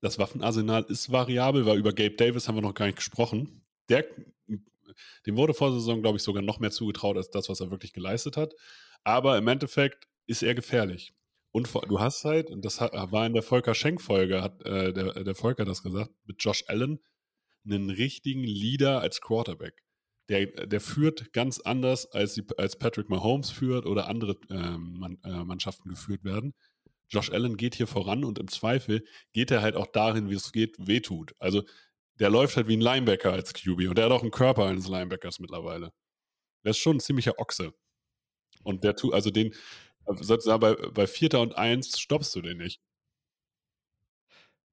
das 0.00 0.18
Waffenarsenal 0.18 0.84
ist 0.84 1.10
variabel, 1.10 1.66
weil 1.66 1.78
über 1.78 1.92
Gabe 1.92 2.14
Davis 2.14 2.46
haben 2.46 2.56
wir 2.56 2.62
noch 2.62 2.74
gar 2.74 2.86
nicht 2.86 2.98
gesprochen 2.98 3.64
der, 3.88 4.06
dem 5.26 5.36
wurde 5.36 5.54
vor 5.54 5.70
der 5.70 5.80
Saison, 5.80 6.02
glaube 6.02 6.16
ich, 6.16 6.22
sogar 6.22 6.42
noch 6.42 6.60
mehr 6.60 6.70
zugetraut 6.70 7.16
als 7.16 7.30
das, 7.30 7.48
was 7.48 7.60
er 7.60 7.70
wirklich 7.70 7.92
geleistet 7.92 8.36
hat. 8.36 8.54
Aber 9.04 9.38
im 9.38 9.48
Endeffekt 9.48 10.06
ist 10.26 10.42
er 10.42 10.54
gefährlich. 10.54 11.14
Und 11.58 11.90
du 11.90 12.00
hast 12.00 12.24
halt, 12.24 12.50
und 12.50 12.64
das 12.64 12.80
war 12.80 13.26
in 13.26 13.34
der 13.34 13.42
Volker 13.42 13.74
Schenk-Folge, 13.74 14.42
hat 14.42 14.64
äh, 14.64 14.92
der, 14.92 15.24
der 15.24 15.34
Volker 15.34 15.64
das 15.64 15.82
gesagt, 15.82 16.10
mit 16.24 16.42
Josh 16.42 16.64
Allen 16.68 17.00
einen 17.64 17.90
richtigen 17.90 18.44
Leader 18.44 19.00
als 19.00 19.20
Quarterback. 19.20 19.82
Der, 20.28 20.46
der 20.46 20.80
führt 20.80 21.32
ganz 21.32 21.58
anders, 21.58 22.06
als, 22.12 22.34
die, 22.34 22.44
als 22.58 22.78
Patrick 22.78 23.08
Mahomes 23.08 23.50
führt 23.50 23.86
oder 23.86 24.08
andere 24.08 24.36
ähm, 24.50 24.94
Man, 24.98 25.18
äh, 25.24 25.44
Mannschaften 25.44 25.88
geführt 25.88 26.22
werden. 26.22 26.54
Josh 27.08 27.30
Allen 27.30 27.56
geht 27.56 27.74
hier 27.74 27.86
voran 27.86 28.24
und 28.24 28.38
im 28.38 28.48
Zweifel 28.48 29.04
geht 29.32 29.50
er 29.50 29.62
halt 29.62 29.74
auch 29.74 29.86
dahin, 29.86 30.28
wie 30.30 30.34
es 30.34 30.52
geht, 30.52 30.76
wehtut. 30.78 31.32
Also 31.38 31.62
der 32.20 32.30
läuft 32.30 32.56
halt 32.56 32.68
wie 32.68 32.76
ein 32.76 32.80
Linebacker 32.80 33.32
als 33.32 33.54
QB 33.54 33.88
und 33.88 33.98
der 33.98 34.06
hat 34.06 34.12
auch 34.12 34.22
einen 34.22 34.30
Körper 34.30 34.66
eines 34.66 34.88
Linebackers 34.88 35.38
mittlerweile. 35.40 35.92
der 36.64 36.70
ist 36.70 36.78
schon 36.78 36.96
ein 36.96 37.00
ziemlicher 37.00 37.38
Ochse. 37.38 37.72
Und 38.64 38.84
der 38.84 38.96
tut, 38.96 39.14
also 39.14 39.30
den, 39.30 39.54
sozusagen 40.16 40.60
bei, 40.60 40.74
bei 40.74 41.06
Vierter 41.06 41.40
und 41.40 41.56
Eins 41.56 41.98
stoppst 41.98 42.34
du 42.34 42.42
den 42.42 42.58
nicht. 42.58 42.80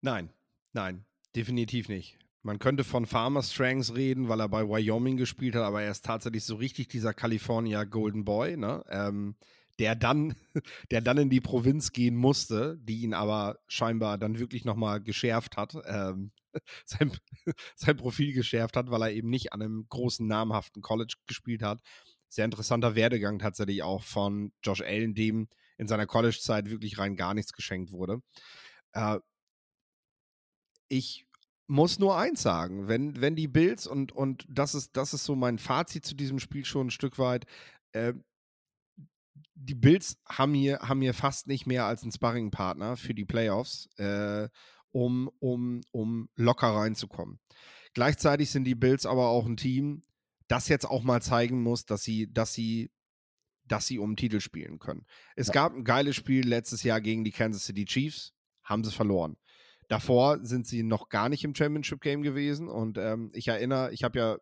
Nein, 0.01 0.31
nein, 0.73 1.05
definitiv 1.35 1.89
nicht. 1.89 2.17
Man 2.43 2.59
könnte 2.59 2.83
von 2.83 3.07
Farmer 3.07 3.41
Strengths 3.41 3.95
reden, 3.95 4.29
weil 4.29 4.39
er 4.39 4.49
bei 4.49 4.69
Wyoming 4.69 5.17
gespielt 5.17 5.55
hat, 5.55 5.63
aber 5.63 5.81
er 5.81 5.89
ist 5.89 6.05
tatsächlich 6.05 6.43
so 6.43 6.55
richtig 6.55 6.87
dieser 6.89 7.13
California 7.13 7.85
Golden 7.85 8.23
Boy, 8.23 8.55
ne? 8.55 8.83
Ähm, 8.87 9.35
der 9.79 9.95
dann, 9.95 10.35
der 10.91 11.01
dann 11.01 11.17
in 11.17 11.29
die 11.29 11.41
Provinz 11.41 11.91
gehen 11.91 12.15
musste, 12.15 12.77
die 12.81 13.01
ihn 13.01 13.13
aber 13.13 13.59
scheinbar 13.67 14.17
dann 14.17 14.39
wirklich 14.39 14.63
nochmal 14.63 15.01
geschärft 15.01 15.57
hat, 15.57 15.75
ähm, 15.85 16.31
sein, 16.85 17.11
sein 17.75 17.97
Profil 17.97 18.33
geschärft 18.33 18.77
hat, 18.77 18.91
weil 18.91 19.01
er 19.01 19.11
eben 19.11 19.29
nicht 19.29 19.53
an 19.53 19.61
einem 19.61 19.87
großen, 19.89 20.27
namhaften 20.27 20.81
College 20.81 21.15
gespielt 21.27 21.63
hat. 21.63 21.81
Sehr 22.27 22.45
interessanter 22.45 22.95
Werdegang 22.95 23.39
tatsächlich 23.39 23.83
auch 23.83 24.03
von 24.03 24.51
Josh 24.63 24.81
Allen, 24.81 25.13
dem 25.13 25.47
in 25.77 25.87
seiner 25.87 26.05
College-Zeit 26.05 26.69
wirklich 26.69 26.97
rein 26.97 27.15
gar 27.15 27.33
nichts 27.33 27.53
geschenkt 27.53 27.91
wurde. 27.91 28.21
Äh, 28.93 29.19
ich 30.87 31.25
muss 31.67 31.99
nur 31.99 32.17
eins 32.17 32.41
sagen, 32.41 32.87
wenn, 32.87 33.19
wenn 33.21 33.35
die 33.35 33.47
Bills 33.47 33.87
und, 33.87 34.11
und 34.11 34.45
das 34.47 34.75
ist, 34.75 34.95
das 34.95 35.13
ist 35.13 35.25
so 35.25 35.35
mein 35.35 35.57
Fazit 35.57 36.05
zu 36.05 36.15
diesem 36.15 36.39
Spiel 36.39 36.65
schon 36.65 36.87
ein 36.87 36.91
Stück 36.91 37.17
weit, 37.17 37.45
äh, 37.93 38.13
die 39.55 39.75
Bills 39.75 40.17
haben 40.27 40.53
hier, 40.53 40.79
haben 40.79 41.01
hier 41.01 41.13
fast 41.13 41.47
nicht 41.47 41.65
mehr 41.65 41.85
als 41.85 42.03
einen 42.03 42.11
Sparringpartner 42.11 42.97
für 42.97 43.13
die 43.13 43.25
Playoffs, 43.25 43.87
äh, 43.97 44.47
um, 44.91 45.29
um, 45.39 45.81
um 45.91 46.29
locker 46.35 46.67
reinzukommen. 46.67 47.39
Gleichzeitig 47.93 48.51
sind 48.51 48.65
die 48.65 48.75
Bills 48.75 49.05
aber 49.05 49.27
auch 49.29 49.45
ein 49.45 49.57
Team, 49.57 50.03
das 50.47 50.67
jetzt 50.67 50.85
auch 50.85 51.03
mal 51.03 51.21
zeigen 51.21 51.61
muss, 51.61 51.85
dass 51.85 52.03
sie, 52.03 52.31
dass 52.31 52.53
sie, 52.53 52.91
dass 53.65 53.87
sie 53.87 53.99
um 53.99 54.15
Titel 54.15 54.39
spielen 54.39 54.79
können. 54.79 55.05
Es 55.35 55.47
ja. 55.47 55.53
gab 55.53 55.73
ein 55.73 55.83
geiles 55.83 56.15
Spiel 56.15 56.47
letztes 56.47 56.83
Jahr 56.83 57.01
gegen 57.01 57.23
die 57.23 57.31
Kansas 57.31 57.65
City 57.65 57.85
Chiefs, 57.85 58.33
haben 58.63 58.83
sie 58.83 58.91
verloren. 58.91 59.37
Davor 59.87 60.43
sind 60.43 60.67
sie 60.67 60.83
noch 60.83 61.09
gar 61.09 61.29
nicht 61.29 61.43
im 61.43 61.53
Championship 61.53 62.01
Game 62.01 62.23
gewesen 62.23 62.67
und 62.67 62.97
ähm, 62.97 63.31
ich 63.33 63.47
erinnere, 63.47 63.91
ich 63.93 64.03
habe 64.03 64.17
ja 64.17 64.37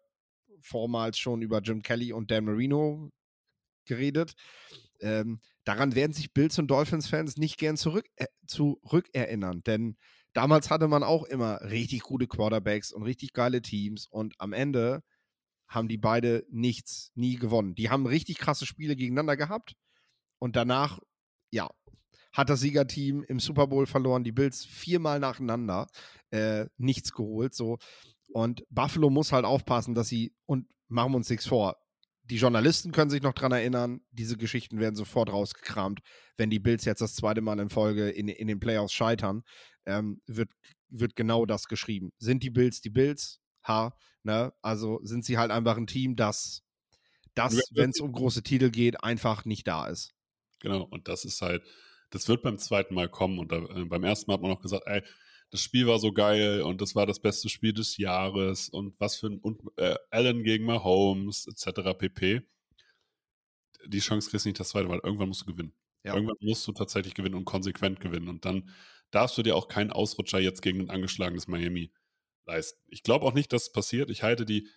vormals 0.62 1.18
schon 1.18 1.42
über 1.42 1.60
Jim 1.60 1.82
Kelly 1.82 2.14
und 2.14 2.32
Dan 2.32 2.46
Marino 2.46 3.12
geredet. 3.86 4.34
Ähm, 5.02 5.42
daran 5.66 5.96
werden 5.96 6.14
sich 6.14 6.34
Bills 6.34 6.58
und 6.60 6.68
Dolphins-Fans 6.68 7.36
nicht 7.36 7.58
gern 7.58 7.76
zurück, 7.76 8.06
äh, 8.16 8.28
zurückerinnern, 8.48 9.64
denn 9.64 9.98
damals 10.32 10.70
hatte 10.70 10.88
man 10.88 11.04
auch 11.04 11.24
immer 11.24 11.62
richtig 11.62 12.02
gute 12.04 12.28
Quarterbacks 12.28 12.94
und 12.94 13.04
richtig 13.04 13.34
geile 13.34 13.62
Teams 13.62 14.08
und 14.08 14.36
am 14.40 14.54
Ende 14.54 15.04
haben 15.74 15.88
die 15.88 15.98
beide 15.98 16.46
nichts, 16.50 17.12
nie 17.16 17.36
gewonnen. 17.36 17.76
Die 17.76 17.90
haben 17.90 18.06
richtig 18.06 18.38
krasse 18.38 18.66
Spiele 18.66 18.96
gegeneinander 18.96 19.36
gehabt 19.36 19.76
und 20.40 20.56
danach, 20.56 21.00
ja, 21.52 21.70
hat 22.32 22.50
das 22.50 22.62
Siegerteam 22.62 23.24
im 23.24 23.40
Super 23.40 23.68
Bowl 23.68 23.86
verloren, 23.86 24.24
die 24.24 24.32
Bills 24.32 24.66
viermal 24.66 25.20
nacheinander, 25.20 25.88
äh, 26.32 26.66
nichts 26.78 27.12
geholt. 27.14 27.54
So. 27.54 27.78
Und 28.28 28.64
Buffalo 28.70 29.10
muss 29.10 29.32
halt 29.32 29.46
aufpassen, 29.46 29.94
dass 29.94 30.08
sie, 30.08 30.36
und 30.46 30.68
machen 30.88 31.12
wir 31.14 31.18
uns 31.18 31.30
nichts 31.30 31.46
vor, 31.48 31.78
die 32.26 32.38
Journalisten 32.38 32.92
können 32.92 33.12
sich 33.12 33.22
noch 33.22 33.34
dran 33.34 33.52
erinnern, 33.52 34.02
diese 34.12 34.38
Geschichten 34.38 34.80
werden 34.80 34.96
sofort 34.96 35.32
rausgekramt. 35.32 36.00
Wenn 36.38 36.50
die 36.50 36.60
Bills 36.60 36.86
jetzt 36.86 37.02
das 37.02 37.16
zweite 37.16 37.42
Mal 37.42 37.60
in 37.60 37.70
Folge 37.70 38.10
in, 38.10 38.28
in 38.28 38.48
den 38.48 38.60
Playoffs 38.60 38.94
scheitern, 38.94 39.44
ähm, 39.86 40.22
wird, 40.26 40.50
wird 40.90 41.16
genau 41.16 41.46
das 41.46 41.68
geschrieben. 41.68 42.12
Sind 42.18 42.44
die 42.44 42.50
Bills 42.50 42.82
die 42.82 42.90
Bills? 42.90 43.42
Ha, 43.68 43.96
ne? 44.24 44.54
Also 44.62 45.00
sind 45.04 45.26
sie 45.26 45.38
halt 45.38 45.52
einfach 45.52 45.78
ein 45.78 45.88
Team, 45.88 46.16
das, 46.16 46.64
das 47.36 47.60
wenn 47.72 47.90
es 47.90 48.00
um 48.00 48.12
große 48.12 48.44
Titel 48.44 48.70
geht, 48.70 49.04
einfach 49.04 49.46
nicht 49.46 49.68
da 49.68 49.88
ist. 49.88 50.14
Genau, 50.60 50.84
und 50.84 51.08
das 51.08 51.26
ist 51.26 51.42
halt, 51.42 51.64
das 52.10 52.28
wird 52.28 52.44
beim 52.44 52.58
zweiten 52.58 52.94
Mal 52.94 53.10
kommen. 53.10 53.40
Und 53.40 53.52
da, 53.52 53.58
äh, 53.58 53.86
beim 53.86 54.04
ersten 54.04 54.30
Mal 54.30 54.36
hat 54.36 54.42
man 54.42 54.52
noch 54.52 54.62
gesagt, 54.62 54.84
ey, 54.86 55.02
das 55.52 55.62
Spiel 55.62 55.86
war 55.88 56.00
so 56.00 56.12
geil 56.12 56.62
und 56.62 56.82
das 56.82 56.96
war 56.96 57.06
das 57.06 57.20
beste 57.20 57.48
Spiel 57.50 57.74
des 57.74 57.98
Jahres 57.98 58.70
und 58.70 59.00
was 59.00 59.18
für 59.18 59.28
ein 59.28 59.40
und, 59.40 59.62
äh, 59.78 59.96
Allen 60.10 60.44
gegen 60.44 60.66
Mahomes 60.66 61.46
etc. 61.48 61.96
pp. 61.98 62.42
Die 63.86 64.00
Chance 64.00 64.30
kriegst 64.30 64.46
du 64.46 64.50
nicht 64.50 64.60
das 64.60 64.70
zweite 64.70 64.88
Mal. 64.88 65.00
Irgendwann 65.04 65.28
musst 65.28 65.42
du 65.42 65.46
gewinnen. 65.46 65.74
Ja. 66.04 66.16
Irgendwann 66.16 66.38
musst 66.42 66.68
du 66.68 66.72
tatsächlich 66.72 67.14
gewinnen 67.14 67.36
und 67.36 67.46
konsequent 67.46 68.00
gewinnen. 68.00 68.30
Und 68.30 68.46
dann 68.46 68.70
darfst 69.12 69.38
du 69.38 69.44
dir 69.44 69.56
auch 69.56 69.68
keinen 69.68 69.92
Ausrutscher 69.92 70.40
jetzt 70.40 70.62
gegen 70.62 70.82
ein 70.82 70.90
angeschlagenes 70.90 71.48
Miami 71.48 71.92
leisten. 72.46 72.80
Ich 72.88 73.04
glaube 73.04 73.26
auch 73.26 73.34
nicht, 73.34 73.54
dass 73.54 73.64
es 73.64 73.72
passiert. 73.72 74.10
Ich 74.10 74.24
halte 74.24 74.46
die 74.46 74.68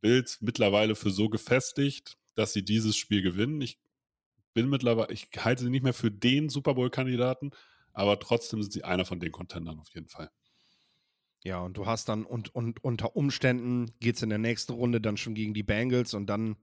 Bills 0.00 0.40
mittlerweile 0.40 0.94
für 0.94 1.10
so 1.10 1.28
gefestigt, 1.28 2.16
dass 2.34 2.52
sie 2.52 2.64
dieses 2.64 2.96
Spiel 2.96 3.22
gewinnen. 3.22 3.60
Ich 3.60 3.78
bin 4.54 4.68
mittlerweile, 4.68 5.12
ich 5.12 5.28
halte 5.38 5.64
sie 5.64 5.70
nicht 5.70 5.82
mehr 5.82 5.94
für 5.94 6.10
den 6.10 6.48
Super 6.48 6.74
Bowl-Kandidaten, 6.74 7.50
aber 7.92 8.18
trotzdem 8.18 8.62
sind 8.62 8.72
sie 8.72 8.84
einer 8.84 9.04
von 9.04 9.20
den 9.20 9.32
Contendern 9.32 9.78
auf 9.78 9.88
jeden 9.94 10.08
Fall. 10.08 10.30
Ja, 11.44 11.60
und 11.60 11.76
du 11.76 11.86
hast 11.86 12.08
dann 12.08 12.24
und, 12.24 12.54
und 12.54 12.82
unter 12.82 13.14
Umständen 13.14 13.92
geht 14.00 14.16
es 14.16 14.22
in 14.22 14.30
der 14.30 14.38
nächsten 14.38 14.72
Runde 14.72 15.00
dann 15.00 15.16
schon 15.16 15.34
gegen 15.34 15.54
die 15.54 15.62
Bengals 15.62 16.12
und 16.12 16.26
dann, 16.26 16.56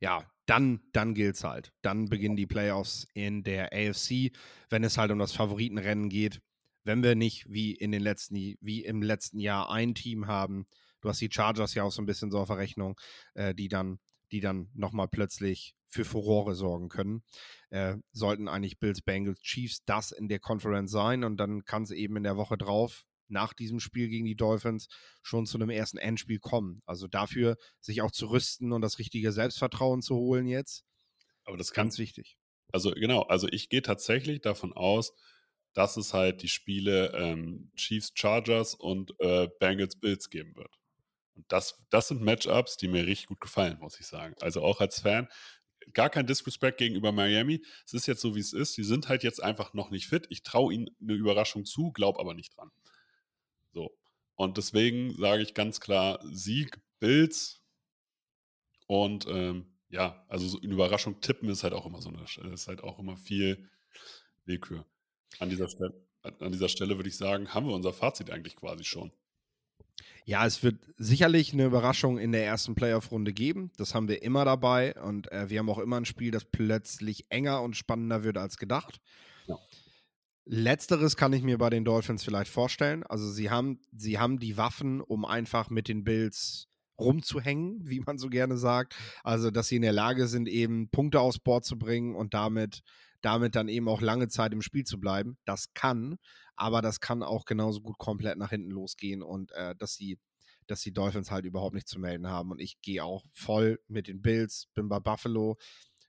ja, 0.00 0.30
dann, 0.44 0.80
dann 0.92 1.14
gilt 1.14 1.36
es 1.36 1.44
halt. 1.44 1.72
Dann 1.82 2.06
beginnen 2.06 2.36
die 2.36 2.46
Playoffs 2.46 3.06
in 3.14 3.44
der 3.44 3.72
AFC, 3.72 4.32
wenn 4.68 4.84
es 4.84 4.98
halt 4.98 5.10
um 5.10 5.18
das 5.18 5.32
Favoritenrennen 5.32 6.08
geht. 6.08 6.42
Wenn 6.86 7.02
wir 7.02 7.16
nicht 7.16 7.46
wie 7.48 7.72
in 7.72 7.90
den 7.90 8.00
letzten, 8.00 8.36
wie 8.60 8.84
im 8.84 9.02
letzten 9.02 9.40
Jahr 9.40 9.70
ein 9.70 9.96
Team 9.96 10.28
haben, 10.28 10.66
du 11.00 11.08
hast 11.08 11.20
die 11.20 11.30
Chargers 11.30 11.74
ja 11.74 11.82
auch 11.82 11.90
so 11.90 12.00
ein 12.00 12.06
bisschen 12.06 12.30
so 12.30 12.38
auf 12.38 12.46
der 12.46 12.58
Rechnung, 12.58 12.98
äh, 13.34 13.56
die 13.56 13.66
dann, 13.66 13.98
die 14.30 14.38
dann 14.38 14.70
nochmal 14.72 15.08
plötzlich 15.08 15.74
für 15.88 16.04
Furore 16.04 16.54
sorgen 16.54 16.88
können. 16.88 17.24
Äh, 17.70 17.96
sollten 18.12 18.46
eigentlich 18.46 18.78
Bills, 18.78 19.02
Bengals, 19.02 19.40
Chiefs 19.40 19.82
das 19.84 20.12
in 20.12 20.28
der 20.28 20.38
Conference 20.38 20.92
sein 20.92 21.24
und 21.24 21.38
dann 21.38 21.64
kann 21.64 21.82
es 21.82 21.90
eben 21.90 22.16
in 22.16 22.22
der 22.22 22.36
Woche 22.36 22.56
drauf 22.56 23.04
nach 23.26 23.52
diesem 23.52 23.80
Spiel 23.80 24.08
gegen 24.08 24.24
die 24.24 24.36
Dolphins 24.36 24.86
schon 25.22 25.44
zu 25.44 25.58
einem 25.58 25.70
ersten 25.70 25.98
Endspiel 25.98 26.38
kommen. 26.38 26.82
Also 26.86 27.08
dafür 27.08 27.56
sich 27.80 28.00
auch 28.00 28.12
zu 28.12 28.30
rüsten 28.30 28.70
und 28.70 28.80
das 28.80 29.00
richtige 29.00 29.32
Selbstvertrauen 29.32 30.02
zu 30.02 30.14
holen 30.14 30.46
jetzt. 30.46 30.84
Aber 31.44 31.56
das 31.56 31.72
ganz 31.72 31.98
wichtig. 31.98 32.38
Also 32.72 32.92
genau, 32.92 33.22
also 33.22 33.48
ich 33.48 33.68
gehe 33.68 33.82
tatsächlich 33.82 34.40
davon 34.40 34.72
aus, 34.72 35.12
dass 35.76 35.98
es 35.98 36.14
halt 36.14 36.40
die 36.40 36.48
Spiele 36.48 37.12
ähm, 37.14 37.70
Chiefs 37.76 38.10
Chargers 38.14 38.74
und 38.74 39.14
äh, 39.20 39.46
Bengals 39.60 39.94
Bills 39.94 40.30
geben 40.30 40.56
wird. 40.56 40.74
Und 41.34 41.44
das, 41.52 41.84
das 41.90 42.08
sind 42.08 42.22
Matchups, 42.22 42.78
die 42.78 42.88
mir 42.88 43.06
richtig 43.06 43.26
gut 43.26 43.42
gefallen, 43.42 43.76
muss 43.78 44.00
ich 44.00 44.06
sagen. 44.06 44.34
Also 44.40 44.62
auch 44.62 44.80
als 44.80 45.00
Fan, 45.00 45.28
gar 45.92 46.08
kein 46.08 46.26
Disrespect 46.26 46.78
gegenüber 46.78 47.12
Miami. 47.12 47.62
Es 47.84 47.92
ist 47.92 48.06
jetzt 48.06 48.22
so, 48.22 48.34
wie 48.34 48.40
es 48.40 48.54
ist. 48.54 48.72
Sie 48.72 48.84
sind 48.84 49.10
halt 49.10 49.22
jetzt 49.22 49.42
einfach 49.42 49.74
noch 49.74 49.90
nicht 49.90 50.06
fit. 50.06 50.26
Ich 50.30 50.42
traue 50.42 50.72
ihnen 50.72 50.88
eine 50.98 51.12
Überraschung 51.12 51.66
zu, 51.66 51.92
glaube 51.92 52.20
aber 52.20 52.32
nicht 52.32 52.56
dran. 52.56 52.70
So. 53.74 53.94
Und 54.34 54.56
deswegen 54.56 55.14
sage 55.18 55.42
ich 55.42 55.52
ganz 55.52 55.80
klar: 55.80 56.20
Sieg, 56.24 56.80
Bills. 57.00 57.62
Und 58.86 59.26
ähm, 59.28 59.66
ja, 59.90 60.24
also 60.28 60.48
so 60.48 60.58
eine 60.58 60.72
Überraschung 60.72 61.20
tippen 61.20 61.50
ist 61.50 61.64
halt 61.64 61.74
auch 61.74 61.84
immer 61.84 62.00
so 62.00 62.08
eine, 62.08 62.24
ist 62.54 62.66
halt 62.66 62.82
auch 62.82 62.98
immer 62.98 63.18
viel 63.18 63.68
Willkür. 64.46 64.86
An 65.38 65.50
dieser 65.50 65.68
Stelle, 65.68 65.94
an 66.22 66.52
dieser 66.52 66.68
Stelle 66.68 66.96
würde 66.96 67.08
ich 67.08 67.16
sagen, 67.16 67.54
haben 67.54 67.66
wir 67.66 67.74
unser 67.74 67.92
Fazit 67.92 68.30
eigentlich 68.30 68.56
quasi 68.56 68.84
schon. 68.84 69.12
Ja, 70.24 70.44
es 70.44 70.64
wird 70.64 70.76
sicherlich 70.96 71.52
eine 71.52 71.66
Überraschung 71.66 72.18
in 72.18 72.32
der 72.32 72.44
ersten 72.44 72.74
Playoff-Runde 72.74 73.32
geben. 73.32 73.70
Das 73.76 73.94
haben 73.94 74.08
wir 74.08 74.22
immer 74.22 74.44
dabei. 74.44 75.00
Und 75.00 75.30
äh, 75.30 75.48
wir 75.48 75.60
haben 75.60 75.70
auch 75.70 75.78
immer 75.78 75.98
ein 75.98 76.04
Spiel, 76.04 76.32
das 76.32 76.44
plötzlich 76.44 77.26
enger 77.30 77.62
und 77.62 77.76
spannender 77.76 78.24
wird 78.24 78.36
als 78.36 78.56
gedacht. 78.56 79.00
Ja. 79.46 79.56
Letzteres 80.44 81.16
kann 81.16 81.32
ich 81.32 81.42
mir 81.42 81.58
bei 81.58 81.70
den 81.70 81.84
Dolphins 81.84 82.24
vielleicht 82.24 82.50
vorstellen. 82.50 83.04
Also 83.04 83.30
sie 83.30 83.50
haben, 83.50 83.80
sie 83.96 84.18
haben 84.18 84.40
die 84.40 84.56
Waffen, 84.56 85.00
um 85.00 85.24
einfach 85.24 85.70
mit 85.70 85.86
den 85.86 86.02
Bills 86.02 86.68
rumzuhängen, 86.98 87.78
wie 87.88 88.00
man 88.00 88.18
so 88.18 88.28
gerne 88.28 88.56
sagt. 88.56 88.96
Also, 89.22 89.52
dass 89.52 89.68
sie 89.68 89.76
in 89.76 89.82
der 89.82 89.92
Lage 89.92 90.26
sind, 90.26 90.48
eben 90.48 90.88
Punkte 90.88 91.20
aufs 91.20 91.38
Board 91.38 91.64
zu 91.64 91.78
bringen 91.78 92.16
und 92.16 92.34
damit, 92.34 92.82
damit 93.26 93.56
dann 93.56 93.68
eben 93.68 93.88
auch 93.88 94.00
lange 94.00 94.28
Zeit 94.28 94.52
im 94.52 94.62
Spiel 94.62 94.84
zu 94.84 94.98
bleiben. 94.98 95.36
Das 95.44 95.74
kann 95.74 96.16
aber 96.56 96.82
das 96.82 97.00
kann 97.00 97.22
auch 97.22 97.44
genauso 97.44 97.80
gut 97.80 97.98
komplett 97.98 98.38
nach 98.38 98.50
hinten 98.50 98.70
losgehen 98.70 99.22
und 99.22 99.52
äh, 99.52 99.74
dass 99.76 99.94
sie 99.94 100.18
dass 100.66 100.80
die 100.80 100.92
Dolphins 100.92 101.30
halt 101.30 101.44
überhaupt 101.44 101.74
nichts 101.74 101.92
zu 101.92 102.00
melden 102.00 102.26
haben. 102.26 102.50
Und 102.50 102.60
ich 102.60 102.80
gehe 102.82 103.04
auch 103.04 103.24
voll 103.32 103.78
mit 103.86 104.08
den 104.08 104.20
Bills, 104.20 104.66
bin 104.74 104.88
bei 104.88 104.98
Buffalo. 104.98 105.58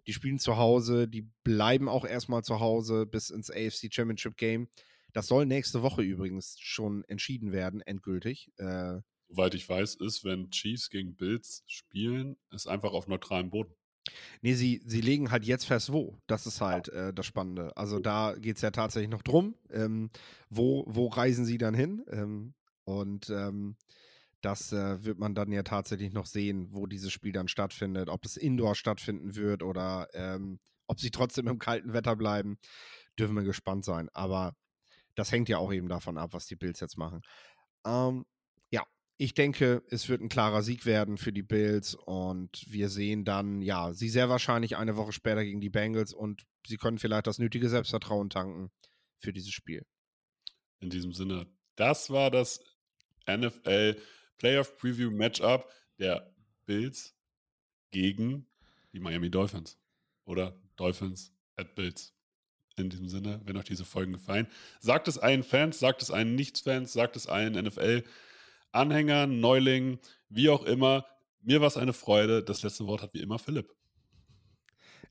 Die 0.08 0.13
spielen 0.13 0.39
zu 0.39 0.58
Hause, 0.58 1.08
die 1.08 1.30
bleiben 1.43 1.88
auch 1.88 2.06
erstmal 2.06 2.41
zu 2.41 2.60
Hause 2.60 3.06
bis 3.06 3.30
ins 3.30 3.51
AFC 3.51 3.93
Championship 3.93 4.36
Game. 4.36 4.67
Das 5.13 5.27
soll 5.27 5.45
nächste 5.45 5.84
Woche 5.84 6.01
übrigens 6.01 6.58
schon 6.60 7.03
entschieden 7.03 7.51
werden, 7.51 7.82
endgültig. 7.82 8.49
Äh, 8.58 9.01
Soweit 9.27 9.53
ich 9.53 9.69
weiß, 9.69 9.95
ist, 9.95 10.23
wenn 10.23 10.49
Chiefs 10.49 10.89
gegen 10.89 11.15
Bills 11.15 11.63
spielen, 11.67 12.36
ist 12.49 12.65
einfach 12.65 12.93
auf 12.93 13.08
neutralem 13.08 13.51
Boden. 13.51 13.75
Nee, 14.41 14.53
sie, 14.53 14.81
sie 14.85 15.01
legen 15.01 15.31
halt 15.31 15.45
jetzt 15.45 15.65
fest, 15.65 15.91
wo. 15.91 16.17
Das 16.27 16.45
ist 16.45 16.61
halt 16.61 16.89
äh, 16.89 17.13
das 17.13 17.25
Spannende. 17.25 17.75
Also 17.77 17.99
da 17.99 18.35
geht 18.37 18.57
es 18.57 18.61
ja 18.61 18.71
tatsächlich 18.71 19.09
noch 19.09 19.21
drum. 19.23 19.55
Ähm, 19.71 20.09
wo, 20.49 20.85
wo 20.87 21.07
reisen 21.07 21.45
sie 21.45 21.57
dann 21.57 21.73
hin? 21.73 22.03
Ähm, 22.11 22.53
und 22.85 23.29
ähm, 23.29 23.75
Das 24.41 24.71
äh, 24.71 25.03
wird 25.03 25.19
man 25.19 25.35
dann 25.35 25.51
ja 25.51 25.63
tatsächlich 25.63 26.13
noch 26.13 26.27
sehen, 26.27 26.69
wo 26.71 26.85
dieses 26.87 27.11
Spiel 27.11 27.33
dann 27.33 27.47
stattfindet, 27.47 28.09
ob 28.09 28.25
es 28.25 28.37
indoor 28.37 28.75
stattfinden 28.75 29.35
wird 29.35 29.63
oder 29.63 30.07
ähm, 30.13 30.59
ob 30.87 30.99
sie 30.99 31.11
trotzdem 31.11 31.47
im 31.47 31.59
kalten 31.59 31.93
Wetter 31.93 32.15
bleiben. 32.15 32.57
Dürfen 33.19 33.35
wir 33.35 33.43
gespannt 33.43 33.83
sein. 33.85 34.09
Aber 34.13 34.53
das 35.15 35.31
hängt 35.31 35.49
ja 35.49 35.57
auch 35.57 35.73
eben 35.73 35.89
davon 35.89 36.17
ab, 36.17 36.33
was 36.33 36.45
die 36.47 36.55
Bills 36.55 36.79
jetzt 36.79 36.97
machen. 36.97 37.21
Ähm, 37.85 38.25
ich 39.17 39.34
denke, 39.34 39.84
es 39.89 40.10
wird 40.10 40.21
ein 40.21 40.30
klarer 40.30 40.62
Sieg 40.62 40.86
werden 40.86 41.17
für 41.17 41.34
die 41.34 41.43
Bills 41.43 41.95
und 41.95 42.63
wir 42.69 42.89
sehen 42.89 43.25
dann, 43.25 43.62
ja, 43.63 43.93
sie 43.93 44.10
sehr 44.10 44.30
wahrscheinlich 44.30 44.77
eine 44.77 44.95
Woche 44.95 45.12
später 45.12 45.43
gegen 45.43 45.60
die 45.60 45.71
Bengals 45.71 46.13
und 46.13 46.45
sie 46.65 46.77
können 46.77 46.99
vielleicht 46.99 47.25
das 47.25 47.39
nötige 47.39 47.67
Selbstvertrauen 47.67 48.30
tanken 48.30 48.71
für 49.17 49.34
dieses 49.34 49.51
Spiel. 49.51 49.86
In 50.80 50.91
diesem 50.91 51.13
Sinne, 51.13 51.47
das 51.75 52.12
war 52.12 52.30
das 52.30 52.63
NFL 53.27 53.99
Playoff 54.38 54.77
Preview 54.77 55.10
Matchup 55.10 55.67
der 55.97 56.32
Bills 56.67 57.15
gegen 57.89 58.47
die 58.93 58.99
Miami 58.99 59.32
Dolphins 59.32 59.80
oder 60.25 60.62
Dolphins 60.75 61.34
at 61.56 61.73
Bills. 61.73 62.13
In 62.75 62.91
diesem 62.91 63.10
Sinne, 63.10 63.41
wenn 63.45 63.58
euch 63.58 63.65
diese 63.65 63.86
Folgen 63.86 64.13
gefallen, 64.13 64.47
sagt 64.80 65.08
es 65.08 65.17
allen 65.17 65.41
Fans, 65.41 65.80
sagt 65.80 66.03
es 66.03 66.12
allen 66.12 66.36
Nichts-Fans, 66.36 66.93
sagt 66.93 67.15
es 67.15 67.25
allen 67.25 67.56
NFL-Anhängern, 68.77 69.39
Neulingen, 69.39 69.99
wie 70.29 70.49
auch 70.49 70.63
immer. 70.63 71.05
Mir 71.41 71.61
war 71.61 71.67
es 71.67 71.77
eine 71.77 71.93
Freude. 71.93 72.43
Das 72.43 72.63
letzte 72.63 72.87
Wort 72.87 73.01
hat 73.01 73.13
wie 73.13 73.21
immer 73.21 73.39
Philipp. 73.39 73.73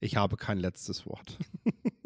Ich 0.00 0.16
habe 0.16 0.36
kein 0.36 0.58
letztes 0.58 1.06
Wort. 1.06 1.38